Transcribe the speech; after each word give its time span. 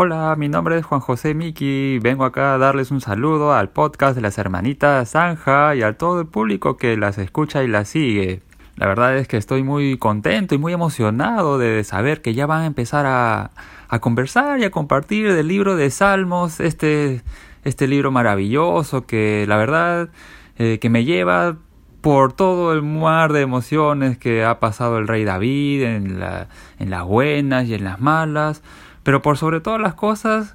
Hola, 0.00 0.36
mi 0.38 0.48
nombre 0.48 0.78
es 0.78 0.86
Juan 0.86 1.00
José 1.00 1.34
Miki. 1.34 1.98
Vengo 1.98 2.24
acá 2.24 2.54
a 2.54 2.58
darles 2.58 2.92
un 2.92 3.00
saludo 3.00 3.52
al 3.52 3.70
podcast 3.70 4.14
de 4.14 4.20
las 4.20 4.38
hermanitas 4.38 5.10
Zanja 5.10 5.74
y 5.74 5.82
a 5.82 5.98
todo 5.98 6.20
el 6.20 6.28
público 6.28 6.76
que 6.76 6.96
las 6.96 7.18
escucha 7.18 7.64
y 7.64 7.66
las 7.66 7.88
sigue. 7.88 8.40
La 8.76 8.86
verdad 8.86 9.16
es 9.16 9.26
que 9.26 9.36
estoy 9.36 9.64
muy 9.64 9.98
contento 9.98 10.54
y 10.54 10.58
muy 10.58 10.72
emocionado 10.72 11.58
de 11.58 11.82
saber 11.82 12.22
que 12.22 12.32
ya 12.32 12.46
van 12.46 12.62
a 12.62 12.66
empezar 12.66 13.06
a, 13.06 13.50
a 13.88 13.98
conversar 13.98 14.60
y 14.60 14.64
a 14.64 14.70
compartir 14.70 15.32
del 15.32 15.48
libro 15.48 15.74
de 15.74 15.90
Salmos, 15.90 16.60
este, 16.60 17.22
este 17.64 17.88
libro 17.88 18.12
maravilloso 18.12 19.04
que 19.04 19.46
la 19.48 19.56
verdad 19.56 20.10
eh, 20.58 20.78
que 20.80 20.90
me 20.90 21.04
lleva 21.06 21.56
por 22.02 22.32
todo 22.32 22.72
el 22.72 22.82
mar 22.82 23.32
de 23.32 23.40
emociones 23.40 24.16
que 24.16 24.44
ha 24.44 24.60
pasado 24.60 24.98
el 24.98 25.08
rey 25.08 25.24
David 25.24 25.82
en, 25.82 26.20
la, 26.20 26.46
en 26.78 26.90
las 26.90 27.02
buenas 27.02 27.66
y 27.66 27.74
en 27.74 27.82
las 27.82 28.00
malas 28.00 28.62
pero 29.08 29.22
por 29.22 29.38
sobre 29.38 29.62
todas 29.62 29.80
las 29.80 29.94
cosas, 29.94 30.54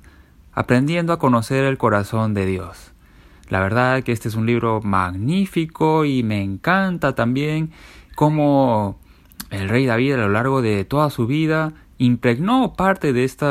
aprendiendo 0.52 1.12
a 1.12 1.18
conocer 1.18 1.64
el 1.64 1.80
corazón 1.80 2.36
de 2.36 2.46
Dios. 2.46 2.92
La 3.50 3.60
verdad 3.60 4.04
que 4.04 4.12
este 4.12 4.28
es 4.28 4.36
un 4.36 4.46
libro 4.46 4.80
magnífico 4.80 6.06
y 6.06 6.22
me 6.22 6.44
encanta 6.44 7.16
también 7.16 7.72
cómo 8.14 9.00
el 9.50 9.70
rey 9.70 9.88
David 9.88 10.14
a 10.14 10.18
lo 10.18 10.30
largo 10.30 10.62
de 10.62 10.86
toda 10.86 11.10
su 11.10 11.26
vida 11.26 11.74
impregnó 11.98 12.74
parte 12.74 13.12
de 13.12 13.24
este 13.24 13.48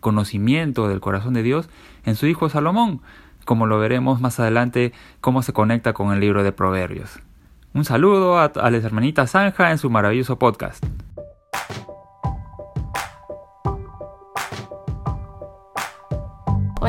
conocimiento 0.00 0.88
del 0.88 0.98
corazón 0.98 1.34
de 1.34 1.44
Dios 1.44 1.68
en 2.04 2.16
su 2.16 2.26
hijo 2.26 2.48
Salomón, 2.48 3.00
como 3.44 3.68
lo 3.68 3.78
veremos 3.78 4.20
más 4.20 4.40
adelante 4.40 4.92
cómo 5.20 5.44
se 5.44 5.52
conecta 5.52 5.92
con 5.92 6.12
el 6.12 6.18
libro 6.18 6.42
de 6.42 6.50
Proverbios. 6.50 7.20
Un 7.74 7.84
saludo 7.84 8.40
a, 8.40 8.46
a 8.46 8.70
las 8.72 8.82
hermanitas 8.82 9.30
Zanja 9.30 9.70
en 9.70 9.78
su 9.78 9.88
maravilloso 9.88 10.36
podcast. 10.36 10.84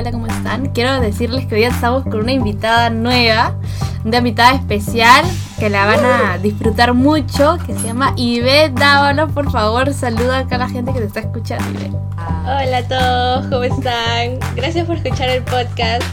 Hola, 0.03 0.11
¿cómo 0.11 0.27
están? 0.27 0.65
Quiero 0.73 0.99
decirles 0.99 1.45
que 1.45 1.55
hoy 1.55 1.63
estamos 1.63 2.03
con 2.03 2.15
una 2.15 2.33
invitada 2.33 2.89
nueva, 2.89 3.55
una 4.03 4.17
invitada 4.17 4.53
especial 4.53 5.23
que 5.57 5.69
la 5.69 5.85
van 5.85 6.03
a 6.03 6.37
disfrutar 6.39 6.93
mucho, 6.93 7.57
que 7.65 7.73
se 7.73 7.87
llama 7.87 8.13
Ivette 8.17 8.77
Dávalo. 8.77 9.29
Por 9.29 9.49
favor, 9.49 9.93
saluda 9.93 10.39
acá 10.39 10.55
a 10.55 10.57
la 10.57 10.67
gente 10.67 10.91
que 10.91 10.99
te 10.99 11.05
está 11.05 11.21
escuchando, 11.21 11.79
Ivette. 11.79 11.95
Hola 12.17 12.77
a 12.79 12.83
todos, 12.85 13.45
¿cómo 13.45 13.63
están? 13.63 14.39
Gracias 14.57 14.85
por 14.85 14.97
escuchar 14.97 15.29
el 15.29 15.41
podcast. 15.43 16.03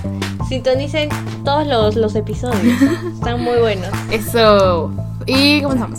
Sintonicen 0.48 1.08
todos 1.44 1.66
los, 1.66 1.96
los 1.96 2.14
episodios, 2.14 2.80
están 3.14 3.42
muy 3.42 3.58
buenos. 3.58 3.90
Eso. 4.12 4.92
Y 5.26 5.62
comenzamos. 5.62 5.98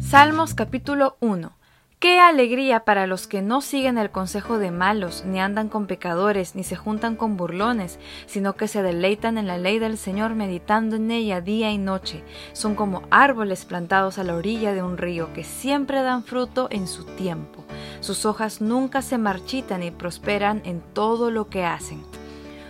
Salmos 0.00 0.54
capítulo 0.54 1.18
1. 1.20 1.57
Qué 2.00 2.20
alegría 2.20 2.84
para 2.84 3.08
los 3.08 3.26
que 3.26 3.42
no 3.42 3.60
siguen 3.60 3.98
el 3.98 4.12
consejo 4.12 4.58
de 4.58 4.70
malos, 4.70 5.24
ni 5.26 5.40
andan 5.40 5.68
con 5.68 5.88
pecadores, 5.88 6.54
ni 6.54 6.62
se 6.62 6.76
juntan 6.76 7.16
con 7.16 7.36
burlones, 7.36 7.98
sino 8.26 8.54
que 8.54 8.68
se 8.68 8.84
deleitan 8.84 9.36
en 9.36 9.48
la 9.48 9.58
ley 9.58 9.80
del 9.80 9.98
Señor 9.98 10.36
meditando 10.36 10.94
en 10.94 11.10
ella 11.10 11.40
día 11.40 11.72
y 11.72 11.78
noche. 11.78 12.22
Son 12.52 12.76
como 12.76 13.02
árboles 13.10 13.64
plantados 13.64 14.18
a 14.18 14.22
la 14.22 14.36
orilla 14.36 14.74
de 14.74 14.82
un 14.84 14.96
río 14.96 15.32
que 15.32 15.42
siempre 15.42 16.00
dan 16.02 16.22
fruto 16.22 16.68
en 16.70 16.86
su 16.86 17.04
tiempo. 17.04 17.64
Sus 17.98 18.26
hojas 18.26 18.60
nunca 18.60 19.02
se 19.02 19.18
marchitan 19.18 19.82
y 19.82 19.90
prosperan 19.90 20.62
en 20.64 20.80
todo 20.80 21.32
lo 21.32 21.48
que 21.48 21.64
hacen. 21.64 22.04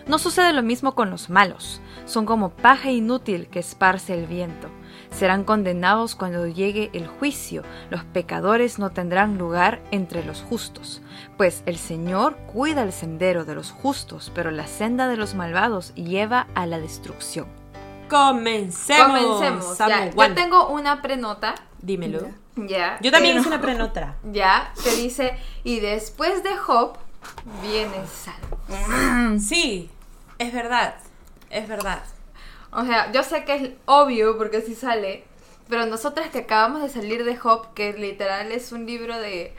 No 0.07 0.19
sucede 0.19 0.55
lo 0.55 0.63
mismo 0.63 0.95
con 0.95 1.11
los 1.11 1.29
malos. 1.29 1.83
Son 2.07 2.25
como 2.25 2.49
paja 2.49 2.91
inútil 2.91 3.49
que 3.49 3.59
esparce 3.59 4.15
el 4.15 4.25
viento 4.25 4.71
serán 5.11 5.45
condenados 5.45 6.15
cuando 6.15 6.47
llegue 6.47 6.91
el 6.93 7.07
juicio. 7.07 7.63
Los 7.91 8.05
pecadores 8.05 8.79
no 8.79 8.91
tendrán 8.91 9.39
lugar 9.39 9.81
entre 9.91 10.25
los 10.25 10.43
justos, 10.43 11.03
pues 11.37 11.63
el 11.67 11.77
Señor 11.79 12.37
cuida 12.53 12.83
el 12.83 12.93
sendero 12.93 13.45
de 13.45 13.55
los 13.55 13.71
justos, 13.71 14.31
pero 14.35 14.51
la 14.51 14.67
senda 14.67 15.09
de 15.09 15.17
los 15.17 15.35
malvados 15.35 15.95
lleva 15.95 16.47
a 16.55 16.67
la 16.67 16.79
destrucción. 16.79 17.47
Comencemos. 18.09 19.07
Comencemos. 19.07 19.79
Ya, 19.79 20.11
yo 20.11 20.35
tengo 20.35 20.69
una 20.69 21.03
prenota. 21.03 21.55
Dímelo. 21.81 22.29
Ya. 22.57 22.99
Yo 23.01 23.11
también 23.13 23.35
pero- 23.35 23.41
hice 23.41 23.49
una 23.49 23.61
prenota. 23.61 24.17
Ya, 24.33 24.73
que 24.83 24.97
dice, 24.97 25.37
y 25.65 25.81
después 25.81 26.43
de 26.43 26.57
Job 26.57 26.97
viene 27.63 27.97
Salmo. 28.07 29.39
Sí, 29.41 29.91
es 30.39 30.53
verdad. 30.53 30.95
Es 31.51 31.69
verdad. 31.69 32.03
O 32.73 32.85
sea, 32.85 33.11
yo 33.13 33.23
sé 33.23 33.45
que 33.45 33.55
es 33.55 33.71
obvio 33.87 34.37
porque 34.37 34.59
así 34.59 34.75
sale, 34.75 35.25
pero 35.69 35.87
nosotras 35.87 36.29
que 36.31 36.39
acabamos 36.41 36.83
de 36.83 36.89
salir 36.89 37.25
de 37.25 37.37
Job, 37.37 37.73
que 37.75 37.93
literal 37.95 38.53
es 38.53 38.73
un 38.73 38.87
libro 38.87 39.19
de, 39.19 39.55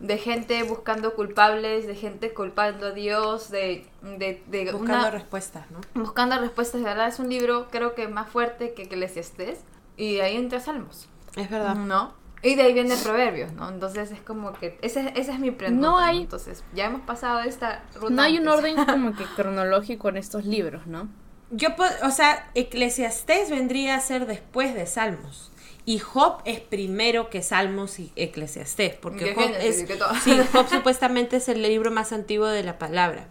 de 0.00 0.18
gente 0.18 0.62
buscando 0.62 1.14
culpables, 1.14 1.86
de 1.86 1.94
gente 1.94 2.32
culpando 2.34 2.88
a 2.88 2.90
Dios, 2.90 3.50
de, 3.50 3.86
de, 4.02 4.42
de 4.46 4.64
Buscando 4.72 4.94
una- 5.00 5.10
respuestas, 5.10 5.70
¿no? 5.70 5.80
buscando 5.94 6.38
respuestas, 6.38 6.80
de 6.80 6.86
verdad 6.86 7.08
es 7.08 7.18
un 7.18 7.28
libro 7.30 7.68
creo 7.70 7.94
que 7.94 8.08
más 8.08 8.28
fuerte 8.28 8.74
que 8.74 8.82
Eclesiastés 8.84 9.60
y 9.96 10.14
de 10.16 10.22
ahí 10.22 10.36
entra 10.36 10.60
Salmos, 10.60 11.08
Es 11.36 11.48
verdad. 11.50 11.74
¿no? 11.76 12.12
Y 12.42 12.56
de 12.56 12.62
ahí 12.62 12.74
viene 12.74 12.94
Proverbios, 13.02 13.52
¿no? 13.54 13.70
Entonces 13.70 14.10
es 14.10 14.20
como 14.20 14.52
que 14.52 14.78
ese, 14.82 15.14
ese 15.16 15.32
es 15.32 15.38
mi 15.38 15.50
pregunta. 15.50 15.80
No 15.86 15.98
hay- 15.98 16.22
Entonces 16.22 16.62
ya 16.74 16.84
hemos 16.86 17.00
pasado 17.00 17.40
esta 17.40 17.82
ruta. 17.94 18.10
No 18.14 18.20
hay 18.20 18.38
un 18.38 18.46
orden 18.48 18.76
como 18.84 19.14
que 19.16 19.24
cronológico 19.36 20.10
en 20.10 20.18
estos 20.18 20.44
libros, 20.44 20.86
¿no? 20.86 21.08
Yo, 21.56 21.68
o 22.02 22.10
sea, 22.10 22.50
Eclesiastés 22.54 23.50
vendría 23.50 23.94
a 23.94 24.00
ser 24.00 24.26
después 24.26 24.74
de 24.74 24.86
Salmos. 24.86 25.50
Y 25.86 25.98
Job 25.98 26.38
es 26.46 26.60
primero 26.60 27.28
que 27.28 27.42
Salmos 27.42 27.98
y 27.98 28.10
Eclesiastés, 28.16 28.94
porque 28.94 29.26
Que 29.26 29.34
Job 29.34 29.50
es, 29.60 29.84
sí, 30.24 30.36
Job 30.52 30.66
supuestamente 30.68 31.36
es 31.36 31.48
el 31.48 31.60
libro 31.62 31.90
más 31.90 32.12
antiguo 32.12 32.46
de 32.46 32.62
la 32.62 32.78
palabra. 32.78 33.28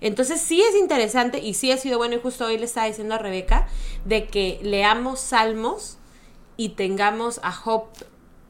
Entonces 0.00 0.40
sí 0.40 0.62
es 0.62 0.76
interesante 0.76 1.38
y 1.40 1.54
sí 1.54 1.72
ha 1.72 1.76
sido 1.76 1.98
bueno 1.98 2.14
y 2.14 2.20
justo 2.20 2.46
hoy 2.46 2.58
le 2.58 2.66
estaba 2.66 2.86
diciendo 2.86 3.14
a 3.14 3.18
Rebeca 3.18 3.66
de 4.04 4.26
que 4.26 4.60
leamos 4.62 5.18
Salmos 5.20 5.98
y 6.56 6.70
tengamos 6.70 7.40
a 7.42 7.50
Job 7.50 7.86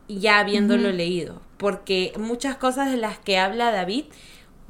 ya 0.08 0.38
habiéndolo 0.38 0.93
leído, 0.93 1.41
porque 1.56 2.12
muchas 2.19 2.56
cosas 2.56 2.91
de 2.91 2.97
las 2.97 3.19
que 3.19 3.38
habla 3.38 3.72
David 3.72 4.04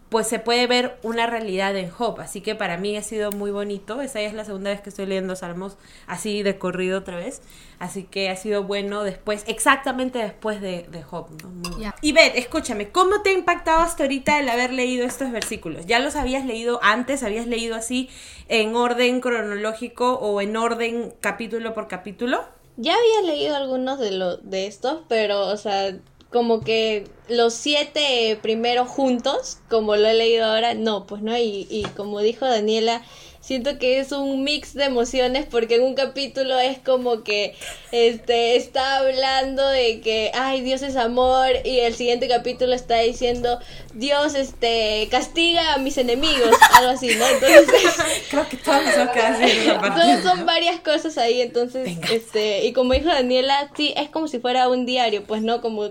pues 0.08 0.28
se 0.28 0.38
puede 0.38 0.66
ver 0.68 0.98
una 1.02 1.26
realidad 1.26 1.76
en 1.76 1.90
Job. 1.90 2.20
Así 2.20 2.40
que 2.40 2.54
para 2.54 2.76
mí 2.76 2.96
ha 2.96 3.02
sido 3.02 3.32
muy 3.32 3.50
bonito. 3.50 4.00
Esa 4.00 4.20
ya 4.20 4.28
es 4.28 4.34
la 4.34 4.44
segunda 4.44 4.70
vez 4.70 4.80
que 4.80 4.90
estoy 4.90 5.06
leyendo 5.06 5.34
Salmos 5.34 5.76
así 6.06 6.42
de 6.44 6.58
corrido 6.58 6.98
otra 7.00 7.16
vez. 7.16 7.42
Así 7.80 8.04
que 8.04 8.30
ha 8.30 8.36
sido 8.36 8.62
bueno 8.62 9.02
después, 9.02 9.44
exactamente 9.48 10.18
después 10.20 10.60
de, 10.60 10.86
de 10.90 11.02
Job. 11.02 11.28
¿no? 11.42 11.48
Muy- 11.48 11.82
Ya. 11.82 11.94
Y 12.02 12.12
Beth, 12.12 12.32
escúchame, 12.36 12.90
¿cómo 12.90 13.22
te 13.22 13.30
ha 13.30 13.32
impactado 13.32 13.80
hasta 13.80 14.04
ahorita 14.04 14.38
el 14.38 14.48
haber 14.48 14.72
leído 14.72 15.04
estos 15.04 15.30
versículos? 15.32 15.86
¿Ya 15.86 15.98
los 15.98 16.14
habías 16.14 16.46
leído 16.46 16.78
antes? 16.82 17.22
¿Habías 17.24 17.46
leído 17.48 17.74
así 17.74 18.08
en 18.48 18.76
orden 18.76 19.20
cronológico 19.20 20.14
o 20.14 20.40
en 20.40 20.56
orden 20.56 21.14
capítulo 21.20 21.74
por 21.74 21.88
capítulo? 21.88 22.44
Ya 22.76 22.94
había 22.94 23.32
leído 23.34 23.56
algunos 23.56 23.98
de, 23.98 24.12
lo, 24.12 24.36
de 24.36 24.66
estos, 24.66 25.00
pero, 25.08 25.46
o 25.48 25.56
sea, 25.56 25.96
como 26.30 26.60
que 26.60 27.04
los 27.28 27.54
siete 27.54 28.38
primeros 28.42 28.88
juntos, 28.88 29.58
como 29.68 29.96
lo 29.96 30.06
he 30.06 30.14
leído 30.14 30.46
ahora, 30.46 30.74
no, 30.74 31.06
pues 31.06 31.22
no, 31.22 31.36
y, 31.36 31.66
y 31.70 31.84
como 31.96 32.20
dijo 32.20 32.46
Daniela, 32.46 33.02
siento 33.46 33.78
que 33.78 34.00
es 34.00 34.10
un 34.10 34.42
mix 34.42 34.74
de 34.74 34.84
emociones 34.84 35.46
porque 35.48 35.76
en 35.76 35.84
un 35.84 35.94
capítulo 35.94 36.58
es 36.58 36.78
como 36.78 37.22
que 37.22 37.54
este 37.92 38.56
está 38.56 38.98
hablando 38.98 39.64
de 39.68 40.00
que 40.00 40.32
ay 40.34 40.62
Dios 40.62 40.82
es 40.82 40.96
amor 40.96 41.46
y 41.64 41.78
el 41.78 41.94
siguiente 41.94 42.26
capítulo 42.26 42.74
está 42.74 42.98
diciendo 42.98 43.60
Dios 43.94 44.34
este 44.34 45.06
castiga 45.12 45.74
a 45.74 45.78
mis 45.78 45.96
enemigos 45.96 46.50
algo 46.74 46.90
así 46.90 47.14
no 47.14 47.24
entonces 47.24 47.70
Creo 48.30 48.48
que 48.48 48.56
todos 48.56 48.80
entonces 48.84 50.22
son 50.24 50.46
varias 50.46 50.80
cosas 50.80 51.16
ahí, 51.18 51.40
entonces, 51.40 51.96
este, 52.10 52.64
y 52.64 52.72
como 52.72 52.92
dijo 52.92 53.08
Daniela, 53.08 53.70
sí, 53.76 53.94
es 53.96 54.08
como 54.08 54.28
si 54.28 54.38
fuera 54.38 54.68
un 54.68 54.86
diario, 54.86 55.24
pues 55.24 55.42
no, 55.42 55.60
como 55.60 55.90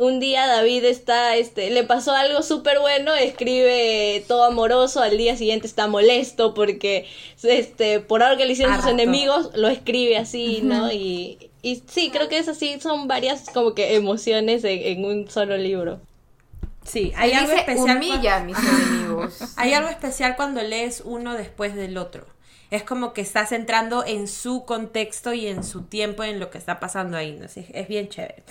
un 0.00 0.18
día 0.18 0.46
David 0.46 0.84
está, 0.86 1.36
este, 1.36 1.68
le 1.68 1.84
pasó 1.84 2.12
algo 2.12 2.42
súper 2.42 2.80
bueno, 2.80 3.14
escribe 3.14 4.24
todo 4.26 4.44
amoroso, 4.44 5.02
al 5.02 5.18
día 5.18 5.36
siguiente 5.36 5.66
está 5.66 5.88
molesto 5.88 6.54
porque, 6.54 7.06
este, 7.42 8.00
por 8.00 8.22
algo 8.22 8.38
que 8.38 8.46
le 8.46 8.52
hicieron 8.52 8.76
sus 8.76 8.90
enemigos, 8.90 9.50
lo 9.54 9.68
escribe 9.68 10.16
así, 10.16 10.60
¿no? 10.62 10.90
Y, 10.90 11.50
y 11.60 11.82
sí, 11.86 12.08
creo 12.10 12.30
que 12.30 12.38
es 12.38 12.48
así, 12.48 12.80
son 12.80 13.08
varias 13.08 13.50
como 13.50 13.74
que 13.74 13.94
emociones 13.94 14.64
en, 14.64 14.80
en 14.80 15.04
un 15.04 15.30
solo 15.30 15.58
libro. 15.58 16.00
Sí, 16.82 17.12
hay 17.14 17.32
algo 17.32 17.52
especial. 17.52 17.98
humilla 17.98 18.36
a 18.36 18.40
mis 18.40 18.56
enemigos. 18.56 19.38
Hay 19.56 19.74
algo 19.74 19.90
especial 19.90 20.34
cuando 20.34 20.62
lees 20.62 21.02
uno 21.04 21.34
después 21.34 21.74
del 21.74 21.98
otro. 21.98 22.24
Es 22.70 22.82
como 22.82 23.12
que 23.12 23.20
estás 23.20 23.52
entrando 23.52 24.04
en 24.06 24.28
su 24.28 24.64
contexto 24.64 25.32
y 25.32 25.46
en 25.46 25.64
su 25.64 25.82
tiempo 25.82 26.22
en 26.24 26.38
lo 26.38 26.50
que 26.50 26.58
está 26.58 26.80
pasando 26.80 27.16
ahí. 27.16 27.36
¿no? 27.40 27.48
Sí, 27.48 27.66
es 27.72 27.88
bien 27.88 28.08
chévere. 28.08 28.42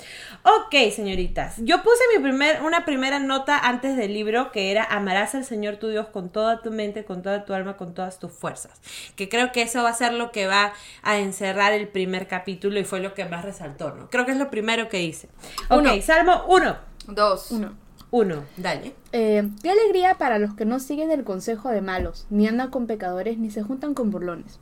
Ok, 0.44 0.92
señoritas. 0.94 1.56
Yo 1.60 1.82
puse 1.84 2.02
mi 2.16 2.22
primer, 2.22 2.62
una 2.64 2.86
primera 2.86 3.20
nota 3.20 3.58
antes 3.58 3.96
del 3.96 4.14
libro 4.14 4.52
que 4.52 4.72
era 4.72 4.84
amarás 4.84 5.36
al 5.36 5.46
Señor 5.46 5.78
tu 5.78 5.88
Dios 5.90 6.08
con 6.08 6.30
toda 6.30 6.62
tu 6.62 6.72
mente, 6.72 7.06
con 7.06 7.22
toda 7.22 7.46
tu 7.46 7.54
alma, 7.54 7.78
con 7.78 7.94
todas 7.94 8.20
tus 8.20 8.32
fuerzas. 8.32 8.80
Que 9.16 9.30
creo 9.30 9.52
que 9.52 9.62
eso 9.62 9.84
va 9.84 9.90
a 9.90 9.94
ser 9.94 10.14
lo 10.14 10.32
que 10.32 10.48
va 10.48 10.74
a 11.02 11.18
encerrar 11.18 11.74
el 11.74 11.88
primer 11.88 12.28
capítulo 12.28 12.80
y 12.80 12.84
fue 12.84 13.00
lo 13.00 13.14
que 13.14 13.26
más 13.26 13.46
resaltó, 13.46 13.92
¿no? 13.92 14.10
Creo 14.10 14.26
que 14.26 14.32
es 14.32 14.38
lo 14.38 14.50
primero 14.50 14.90
que 14.90 15.02
hice. 15.02 15.30
Ok, 15.70 15.80
Uno. 15.80 16.02
Salmo 16.02 16.46
1. 16.48 16.78
Dos. 17.08 17.52
Uno. 17.52 17.89
Uno, 18.12 18.44
dale. 18.58 18.96
Eh, 19.12 19.48
qué 19.62 19.70
alegría 19.70 20.18
para 20.18 20.40
los 20.40 20.56
que 20.56 20.66
no 20.66 20.80
siguen 20.80 21.12
el 21.12 21.24
consejo 21.24 21.70
de 21.70 21.82
malos, 21.82 22.26
ni 22.30 22.48
andan 22.48 22.72
con 22.72 22.88
pecadores, 22.88 23.38
ni 23.38 23.52
se 23.52 23.62
juntan 23.62 23.94
con 23.94 24.10
burlones. 24.10 24.60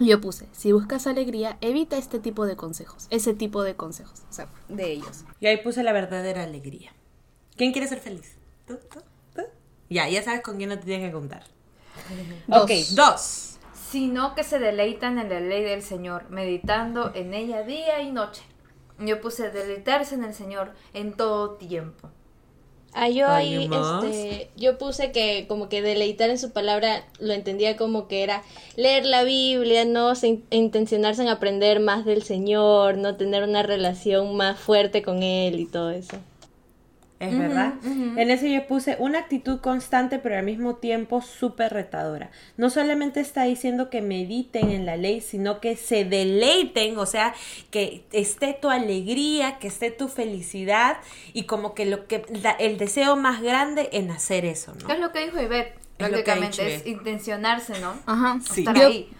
Yo 0.00 0.20
puse, 0.20 0.46
si 0.52 0.72
buscas 0.72 1.06
alegría, 1.08 1.58
evita 1.60 1.98
este 1.98 2.20
tipo 2.20 2.46
de 2.46 2.56
consejos, 2.56 3.08
ese 3.10 3.34
tipo 3.34 3.64
de 3.64 3.74
consejos, 3.74 4.22
o 4.30 4.32
sea, 4.32 4.48
de 4.68 4.92
ellos. 4.92 5.24
Y 5.40 5.46
ahí 5.46 5.56
puse 5.56 5.82
la 5.82 5.92
verdadera 5.92 6.44
alegría. 6.44 6.92
¿Quién 7.56 7.72
quiere 7.72 7.88
ser 7.88 7.98
feliz? 7.98 8.36
¿Tú? 8.66 8.78
¿Tú? 8.92 9.00
¿Tú? 9.34 9.42
Ya, 9.90 10.08
ya 10.08 10.22
sabes 10.22 10.42
con 10.42 10.56
quién 10.56 10.68
no 10.68 10.78
te 10.78 10.84
tienes 10.84 11.08
que 11.08 11.12
contar. 11.12 11.42
Dos. 12.46 12.62
Ok, 12.62 12.70
dos. 12.92 13.58
Sino 13.90 14.34
que 14.34 14.44
se 14.44 14.58
deleitan 14.58 15.18
en 15.18 15.30
la 15.30 15.40
ley 15.40 15.64
del 15.64 15.82
Señor, 15.82 16.30
meditando 16.30 17.12
en 17.14 17.34
ella 17.34 17.62
día 17.62 18.00
y 18.00 18.12
noche. 18.12 18.42
Yo 19.00 19.20
puse 19.20 19.50
deleitarse 19.50 20.14
en 20.14 20.24
el 20.24 20.34
Señor 20.34 20.74
en 20.92 21.14
todo 21.14 21.52
tiempo. 21.52 22.10
Ah, 22.94 23.08
yo 23.08 23.28
ahí, 23.28 23.68
este, 24.02 24.48
yo 24.56 24.76
puse 24.78 25.12
que 25.12 25.46
como 25.46 25.68
que 25.68 25.82
deleitar 25.82 26.30
en 26.30 26.38
su 26.38 26.50
palabra 26.52 27.04
lo 27.20 27.32
entendía 27.32 27.76
como 27.76 28.08
que 28.08 28.22
era 28.24 28.42
leer 28.76 29.04
la 29.06 29.22
Biblia, 29.24 29.84
no 29.84 30.14
Se 30.14 30.28
in- 30.28 30.44
intencionarse 30.50 31.22
en 31.22 31.28
aprender 31.28 31.78
más 31.80 32.04
del 32.04 32.22
Señor, 32.22 32.96
no 32.96 33.14
tener 33.16 33.44
una 33.44 33.62
relación 33.62 34.34
más 34.36 34.58
fuerte 34.58 35.02
con 35.02 35.22
Él 35.22 35.60
y 35.60 35.66
todo 35.66 35.90
eso. 35.90 36.16
Es 37.20 37.36
verdad. 37.36 37.74
En 37.84 38.30
ese 38.30 38.52
yo 38.52 38.64
puse 38.68 38.96
una 39.00 39.18
actitud 39.18 39.60
constante, 39.60 40.20
pero 40.20 40.36
al 40.38 40.44
mismo 40.44 40.76
tiempo 40.76 41.20
súper 41.20 41.72
retadora. 41.72 42.30
No 42.56 42.70
solamente 42.70 43.18
está 43.18 43.42
diciendo 43.42 43.90
que 43.90 44.02
mediten 44.02 44.70
en 44.70 44.86
la 44.86 44.96
ley, 44.96 45.20
sino 45.20 45.60
que 45.60 45.74
se 45.74 46.04
deleiten, 46.04 46.96
o 46.96 47.06
sea, 47.06 47.34
que 47.70 48.04
esté 48.12 48.56
tu 48.60 48.70
alegría, 48.70 49.58
que 49.58 49.66
esté 49.66 49.90
tu 49.90 50.06
felicidad 50.06 50.98
y 51.32 51.42
como 51.44 51.74
que 51.74 51.86
lo 51.86 52.06
que 52.06 52.24
la- 52.42 52.52
el 52.52 52.78
deseo 52.78 53.16
más 53.16 53.42
grande 53.42 53.88
en 53.92 54.12
hacer 54.12 54.44
eso, 54.44 54.72
¿no? 54.80 54.86
¿Qué 54.86 54.92
es 54.92 55.00
lo 55.00 55.10
que 55.10 55.24
dijo 55.24 55.40
Ivette? 55.42 55.74
Es 55.98 56.10
lo 56.12 56.22
que 56.22 56.30
ha 56.30 56.36
Prácticamente 56.36 56.46
dicho 56.48 56.62
es 56.62 56.72
Ivette. 56.86 56.86
intencionarse, 57.00 57.80
¿no? 57.80 57.94
Ajá. 58.06 58.38
Sí. 58.48 58.60
Estar 58.60 58.76
Yo- 58.76 58.86
ahí. 58.86 59.10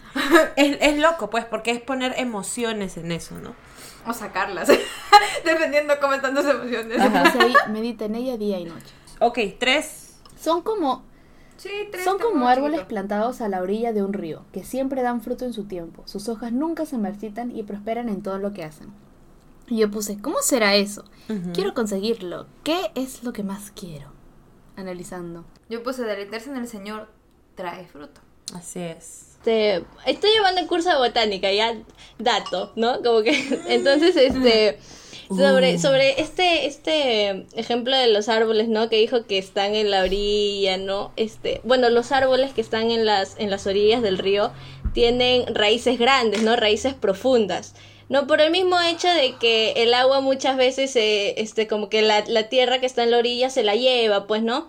Es, 0.55 0.77
es 0.81 0.97
loco, 0.99 1.29
pues, 1.29 1.43
porque 1.45 1.71
es 1.71 1.81
poner 1.81 2.15
emociones 2.17 2.95
en 2.97 3.11
eso, 3.11 3.37
¿no? 3.39 3.53
O 4.07 4.13
sacarlas. 4.13 4.67
Dependiendo 5.45 5.93
cómo 6.01 6.13
están 6.13 6.35
tus 6.35 6.45
emociones. 6.45 6.99
Ahí, 6.99 7.53
medita 7.71 8.05
en 8.05 8.15
ella 8.15 8.37
día 8.37 8.59
y 8.59 8.65
noche. 8.65 8.93
Ok, 9.19 9.39
tres. 9.59 10.17
Son 10.39 10.61
como, 10.61 11.03
Sí, 11.57 11.69
tres 11.91 12.05
son 12.05 12.17
como 12.19 12.47
árboles 12.47 12.79
chiquito. 12.79 12.87
plantados 12.87 13.41
a 13.41 13.49
la 13.49 13.61
orilla 13.61 13.91
de 13.91 14.01
un 14.03 14.13
río, 14.13 14.45
que 14.53 14.63
siempre 14.63 15.01
dan 15.01 15.21
fruto 15.21 15.43
en 15.45 15.51
su 15.53 15.65
tiempo. 15.65 16.03
Sus 16.05 16.29
hojas 16.29 16.53
nunca 16.53 16.85
se 16.85 16.97
marchitan 16.97 17.55
y 17.55 17.63
prosperan 17.63 18.07
en 18.07 18.21
todo 18.23 18.37
lo 18.37 18.53
que 18.53 18.63
hacen. 18.63 18.87
Y 19.67 19.77
yo 19.77 19.91
puse, 19.91 20.19
¿cómo 20.19 20.37
será 20.41 20.75
eso? 20.75 21.03
Quiero 21.53 21.73
conseguirlo. 21.75 22.47
¿Qué 22.63 22.91
es 22.95 23.23
lo 23.23 23.33
que 23.33 23.43
más 23.43 23.71
quiero? 23.71 24.07
Analizando. 24.77 25.43
Yo 25.69 25.83
puse 25.83 26.03
deleitarse 26.03 26.49
en 26.49 26.55
el 26.55 26.67
Señor 26.67 27.09
trae 27.55 27.85
fruto. 27.87 28.21
Así 28.53 28.79
es. 28.79 29.29
Este, 29.39 29.85
estoy 30.05 30.31
llevando 30.31 30.59
el 30.59 30.67
curso 30.67 30.89
de 30.89 30.97
botánica, 30.97 31.51
ya 31.51 31.73
dato, 32.17 32.73
¿no? 32.75 33.01
Como 33.01 33.21
que 33.21 33.31
entonces 33.69 34.15
este 34.17 34.77
sobre 35.29 35.79
sobre 35.79 36.19
este 36.19 36.65
este 36.65 37.45
ejemplo 37.55 37.95
de 37.95 38.07
los 38.07 38.27
árboles, 38.27 38.67
¿no? 38.67 38.89
Que 38.89 38.97
dijo 38.97 39.25
que 39.27 39.37
están 39.37 39.75
en 39.75 39.91
la 39.91 40.03
orilla, 40.03 40.77
¿no? 40.77 41.13
Este, 41.15 41.61
bueno, 41.63 41.89
los 41.89 42.11
árboles 42.11 42.51
que 42.51 42.59
están 42.59 42.91
en 42.91 43.05
las 43.05 43.35
en 43.37 43.49
las 43.49 43.65
orillas 43.65 44.01
del 44.01 44.17
río 44.17 44.51
tienen 44.93 45.55
raíces 45.55 45.99
grandes, 45.99 46.41
¿no? 46.41 46.57
Raíces 46.57 46.93
profundas. 46.93 47.75
No, 48.09 48.25
por 48.27 48.41
el 48.41 48.51
mismo 48.51 48.81
hecho 48.81 49.07
de 49.07 49.35
que 49.39 49.71
el 49.77 49.93
agua 49.93 50.19
muchas 50.19 50.57
veces, 50.57 50.95
eh, 50.95 51.35
este, 51.37 51.67
como 51.67 51.89
que 51.89 52.01
la, 52.01 52.23
la 52.27 52.49
tierra 52.49 52.79
que 52.79 52.87
está 52.87 53.03
en 53.03 53.11
la 53.11 53.19
orilla 53.19 53.51
se 53.51 53.63
la 53.63 53.75
lleva, 53.75 54.25
pues, 54.25 54.41
¿no? 54.41 54.67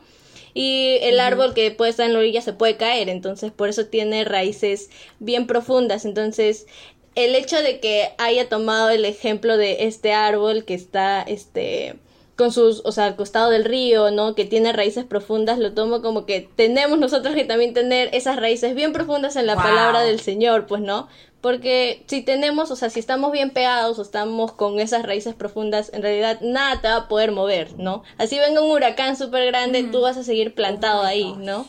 Y 0.55 0.99
el 1.03 1.21
árbol 1.21 1.55
que 1.55 1.71
puede 1.71 1.91
estar 1.91 2.07
en 2.07 2.13
la 2.15 2.19
orilla 2.21 2.43
se 2.43 2.53
puede 2.53 2.77
caer, 2.77 3.09
entonces 3.09 3.53
por 3.53 3.69
eso 3.69 3.87
tiene 3.87 4.25
raíces 4.25 4.91
bien 5.19 5.47
profundas. 5.47 6.05
Entonces, 6.05 6.67
el 7.15 7.35
hecho 7.35 7.63
de 7.63 7.81
que 7.81 8.11
haya 8.19 8.49
tomado 8.49 8.91
el 8.91 9.05
ejemplo 9.05 9.57
de 9.57 9.85
este 9.85 10.13
árbol 10.13 10.65
que 10.65 10.75
está, 10.75 11.23
este, 11.23 11.97
con 12.41 12.53
sus, 12.53 12.81
o 12.87 12.91
sea, 12.93 13.05
al 13.05 13.17
costado 13.17 13.51
del 13.51 13.67
río, 13.67 14.11
¿no? 14.11 14.35
Que 14.35 14.47
tiene 14.47 14.73
raíces 14.73 15.05
profundas, 15.05 15.59
lo 15.59 15.75
tomo 15.75 16.01
como 16.01 16.25
que 16.25 16.49
tenemos 16.57 16.99
nosotros 16.99 17.35
que 17.35 17.45
también 17.45 17.75
tener 17.75 18.09
esas 18.15 18.37
raíces 18.37 18.75
bien 18.75 18.95
profundas 18.95 19.37
en 19.37 19.47
la 19.47 19.57
Wow. 19.57 19.63
palabra 19.65 20.01
del 20.01 20.21
Señor, 20.21 20.67
pues, 20.67 20.81
¿no? 20.81 21.07
Porque 21.43 22.03
si 22.07 22.23
tenemos, 22.23 22.71
o 22.71 22.77
sea, 22.77 22.89
si 22.89 22.99
estamos 22.99 23.31
bien 23.33 23.51
pegados 23.51 23.99
o 23.99 24.03
estamos 24.03 24.53
con 24.53 24.81
esas 24.81 25.03
raíces 25.03 25.35
profundas, 25.35 25.91
en 25.93 26.01
realidad 26.03 26.39
nada 26.41 26.81
te 26.81 26.89
va 26.89 26.97
a 26.97 27.09
poder 27.09 27.31
mover, 27.33 27.75
¿no? 27.79 28.05
Así 28.17 28.39
venga 28.39 28.63
un 28.63 28.71
huracán 28.71 29.17
súper 29.19 29.45
grande, 29.47 29.83
tú 29.85 30.01
vas 30.01 30.17
a 30.17 30.23
seguir 30.23 30.55
plantado 30.55 31.03
ahí, 31.03 31.35
¿no? 31.39 31.67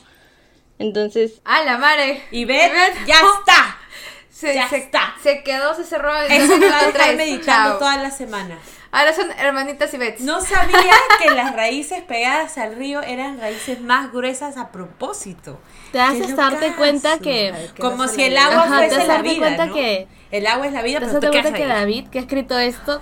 Entonces, 0.80 1.42
¡Ah, 1.46 1.64
la 1.64 1.78
madre! 1.78 2.24
Y 2.32 2.46
ve, 2.46 2.72
ya 3.06 3.16
está. 3.16 3.78
Se, 4.30 4.56
Ya 4.56 4.68
se- 4.70 4.78
está. 4.78 5.16
se 5.22 5.44
quedó, 5.44 5.76
se 5.76 5.84
cerró. 5.84 6.12
Eso 6.30 6.60
va 6.60 6.80
a 6.80 6.88
estar 6.88 6.94
tres. 6.94 7.18
meditando 7.18 7.70
Chao. 7.72 7.78
toda 7.80 7.98
la 7.98 8.10
semana. 8.12 8.58
Ahora 8.94 9.14
son 9.14 9.28
hermanitas 9.40 9.94
y 9.94 9.98
Bets. 9.98 10.22
No 10.22 10.42
sabía 10.42 10.94
que 11.22 11.32
las 11.32 11.56
raíces 11.56 12.04
pegadas 12.04 12.58
al 12.58 12.76
río 12.76 13.02
eran 13.02 13.40
raíces 13.40 13.80
más 13.82 14.12
gruesas 14.12 14.58
a 14.58 14.70
propósito. 14.72 15.60
Te 15.94 16.00
haces 16.02 16.36
darte 16.36 16.74
cuenta 16.74 17.18
que... 17.20 17.54
Como 17.80 18.08
si 18.10 18.24
el 18.24 18.38
agua 18.38 18.64
Ajá, 18.64 18.82
te 18.82 18.88
fuese 18.90 18.96
haces 18.96 19.08
la 19.08 19.14
darte 19.16 19.30
vida, 19.30 19.40
cuenta 19.40 19.66
¿no? 19.68 19.74
que- 19.74 20.08
El 20.32 20.46
agua 20.48 20.68
es 20.68 20.74
la 20.74 20.82
vida, 20.82 21.00
¿Te 21.00 21.06
pero 21.06 21.20
das 21.20 21.22
tú 21.32 21.32
cuenta 21.32 21.54
que 21.58 21.64
ahí. 21.64 21.70
David, 21.70 22.08
que 22.10 22.20
ha 22.20 22.22
escrito 22.22 22.60
esto, 22.60 23.00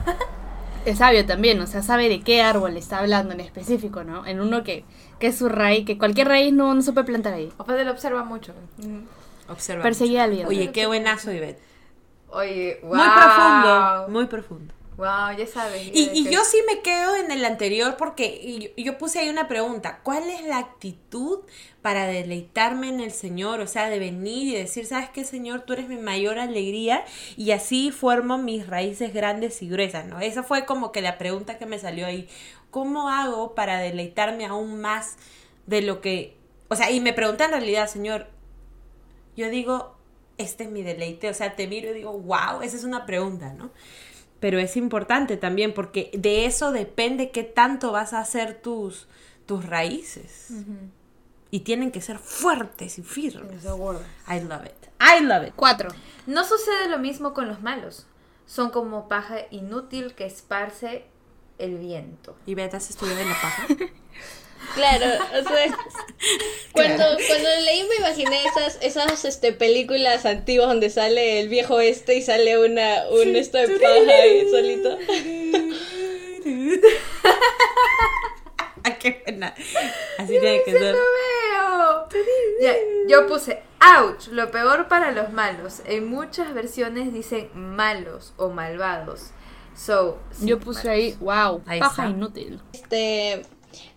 es 0.85 0.99
sabio 0.99 1.25
también? 1.25 1.59
O 1.59 1.65
sea, 1.65 1.81
sabe 1.81 2.07
de 2.07 2.21
qué 2.21 2.43
árbol 2.43 2.77
está 2.77 2.99
hablando 2.99 3.33
en 3.33 3.39
específico, 3.39 4.03
¿no? 4.03 4.27
En 4.27 4.41
uno 4.41 4.63
que, 4.63 4.85
que 5.19 5.27
es 5.27 5.37
su 5.39 5.49
raíz, 5.49 5.85
que 5.87 5.97
cualquier 5.97 6.27
raíz 6.27 6.53
no, 6.53 6.71
no 6.75 6.83
se 6.83 6.93
puede 6.93 7.07
plantar 7.07 7.33
ahí. 7.33 7.51
O 7.57 7.65
lo 7.71 7.91
observa 7.91 8.23
mucho. 8.23 8.53
Observa. 9.49 9.81
Perseguía 9.81 10.25
al 10.25 10.31
viento. 10.31 10.49
Oye, 10.49 10.71
qué 10.71 10.85
buenazo, 10.85 11.31
Ivette. 11.31 11.59
Oye, 12.29 12.79
wow. 12.83 12.95
Muy 12.95 13.07
profundo, 13.09 14.07
muy 14.09 14.25
profundo. 14.27 14.73
Wow, 14.99 15.31
ya 15.37 15.47
sabes. 15.47 15.91
Y, 15.93 16.07
ya 16.07 16.11
y 16.13 16.29
yo 16.29 16.43
sí 16.43 16.57
me 16.67 16.81
quedo 16.81 17.15
en 17.15 17.31
el 17.31 17.45
anterior 17.45 17.95
porque 17.95 18.73
yo, 18.75 18.83
yo 18.83 18.97
puse 18.97 19.19
ahí 19.19 19.29
una 19.29 19.47
pregunta. 19.47 20.01
¿Cuál 20.03 20.29
es 20.29 20.43
la 20.43 20.57
actitud 20.57 21.39
para 21.81 22.05
deleitarme 22.05 22.89
en 22.89 22.99
el 22.99 23.11
Señor? 23.11 23.61
O 23.61 23.67
sea, 23.67 23.89
de 23.89 23.97
venir 23.97 24.49
y 24.49 24.57
decir, 24.57 24.85
¿sabes 24.85 25.09
qué, 25.09 25.23
Señor? 25.23 25.61
Tú 25.61 25.71
eres 25.71 25.87
mi 25.87 25.95
mayor 25.95 26.37
alegría 26.37 27.05
y 27.37 27.51
así 27.51 27.91
formo 27.91 28.37
mis 28.37 28.67
raíces 28.67 29.13
grandes 29.13 29.61
y 29.61 29.69
gruesas, 29.69 30.05
¿no? 30.05 30.19
Esa 30.19 30.43
fue 30.43 30.65
como 30.65 30.91
que 30.91 31.01
la 31.01 31.17
pregunta 31.17 31.57
que 31.57 31.65
me 31.65 31.79
salió 31.79 32.05
ahí. 32.05 32.27
¿Cómo 32.69 33.07
hago 33.07 33.55
para 33.55 33.79
deleitarme 33.79 34.47
aún 34.47 34.81
más 34.81 35.15
de 35.65 35.81
lo 35.81 36.01
que... 36.01 36.35
O 36.67 36.75
sea, 36.75 36.91
y 36.91 36.99
me 36.99 37.13
pregunta 37.13 37.45
en 37.45 37.51
realidad, 37.51 37.87
Señor, 37.87 38.27
yo 39.37 39.49
digo, 39.49 39.95
este 40.37 40.65
es 40.65 40.69
mi 40.69 40.83
deleite, 40.83 41.29
o 41.29 41.33
sea, 41.33 41.55
te 41.55 41.67
miro 41.67 41.89
y 41.89 41.93
digo, 41.93 42.11
wow, 42.11 42.61
esa 42.63 42.75
es 42.75 42.83
una 42.83 43.05
pregunta, 43.05 43.53
¿no? 43.53 43.71
Pero 44.39 44.59
es 44.59 44.77
importante 44.77 45.37
también 45.37 45.73
porque 45.73 46.11
de 46.13 46.45
eso 46.45 46.71
depende 46.71 47.31
qué 47.31 47.43
tanto 47.43 47.91
vas 47.91 48.13
a 48.13 48.19
hacer 48.19 48.61
tus, 48.61 49.07
tus 49.45 49.65
raíces. 49.65 50.51
Y 51.51 51.61
tienen 51.61 51.91
que 51.91 52.01
ser 52.01 52.19
fuertes 52.19 52.99
y 52.99 53.03
firmes. 53.03 53.63
I 53.63 54.39
love 54.41 54.65
it. 54.65 54.89
I 55.01 55.23
love 55.23 55.47
it. 55.47 55.53
Cuatro. 55.55 55.89
No 56.27 56.43
sucede 56.45 56.87
lo 56.89 56.99
mismo 56.99 57.33
con 57.33 57.47
los 57.47 57.61
malos. 57.61 58.05
Son 58.45 58.69
como 58.69 59.07
paja 59.07 59.39
inútil 59.51 60.15
que 60.15 60.25
esparce 60.25 61.05
el 61.57 61.77
viento. 61.77 62.35
¿Y 62.45 62.55
Beth, 62.55 62.73
has 62.73 62.89
estudiado 62.89 63.19
en 63.19 63.29
la 63.29 63.35
paja? 63.41 63.67
claro, 64.75 65.05
o 65.39 65.43
sea, 65.47 65.77
cuando, 66.73 67.03
cuando 67.27 67.49
leí 67.65 67.87
me 67.87 67.95
imaginé 67.97 68.43
esas, 68.45 68.77
esas 68.81 69.25
este, 69.25 69.53
películas 69.53 70.25
antiguas 70.25 70.67
donde 70.69 70.89
sale 70.89 71.39
el 71.39 71.49
viejo 71.49 71.79
este 71.79 72.15
y 72.15 72.21
sale 72.21 72.57
una, 72.57 73.03
un 73.09 73.35
esto 73.35 73.57
de 73.57 73.67
paja 73.79 74.21
ahí 74.21 74.49
solito. 74.49 74.97
Ah, 78.83 78.95
qué 78.97 79.11
pena. 79.11 79.53
Así 80.17 80.39
tiene 80.39 80.63
que 80.63 80.71
ser. 80.71 80.95
veo! 80.95 82.07
Ya, 82.61 82.73
yo 83.09 83.27
puse, 83.27 83.61
ouch, 83.99 84.27
lo 84.29 84.49
peor 84.51 84.87
para 84.87 85.11
los 85.11 85.33
malos. 85.33 85.81
En 85.85 86.07
muchas 86.07 86.53
versiones 86.53 87.13
dicen 87.13 87.49
malos 87.53 88.33
o 88.37 88.49
malvados. 88.49 89.31
So, 89.75 90.17
sí, 90.31 90.47
Yo 90.47 90.59
puse 90.59 90.87
malos. 90.87 90.93
ahí, 91.03 91.17
wow, 91.19 91.61
Ahí 91.65 91.79
paja 91.81 92.03
está. 92.03 92.09
inútil. 92.09 92.61
Este, 92.71 93.41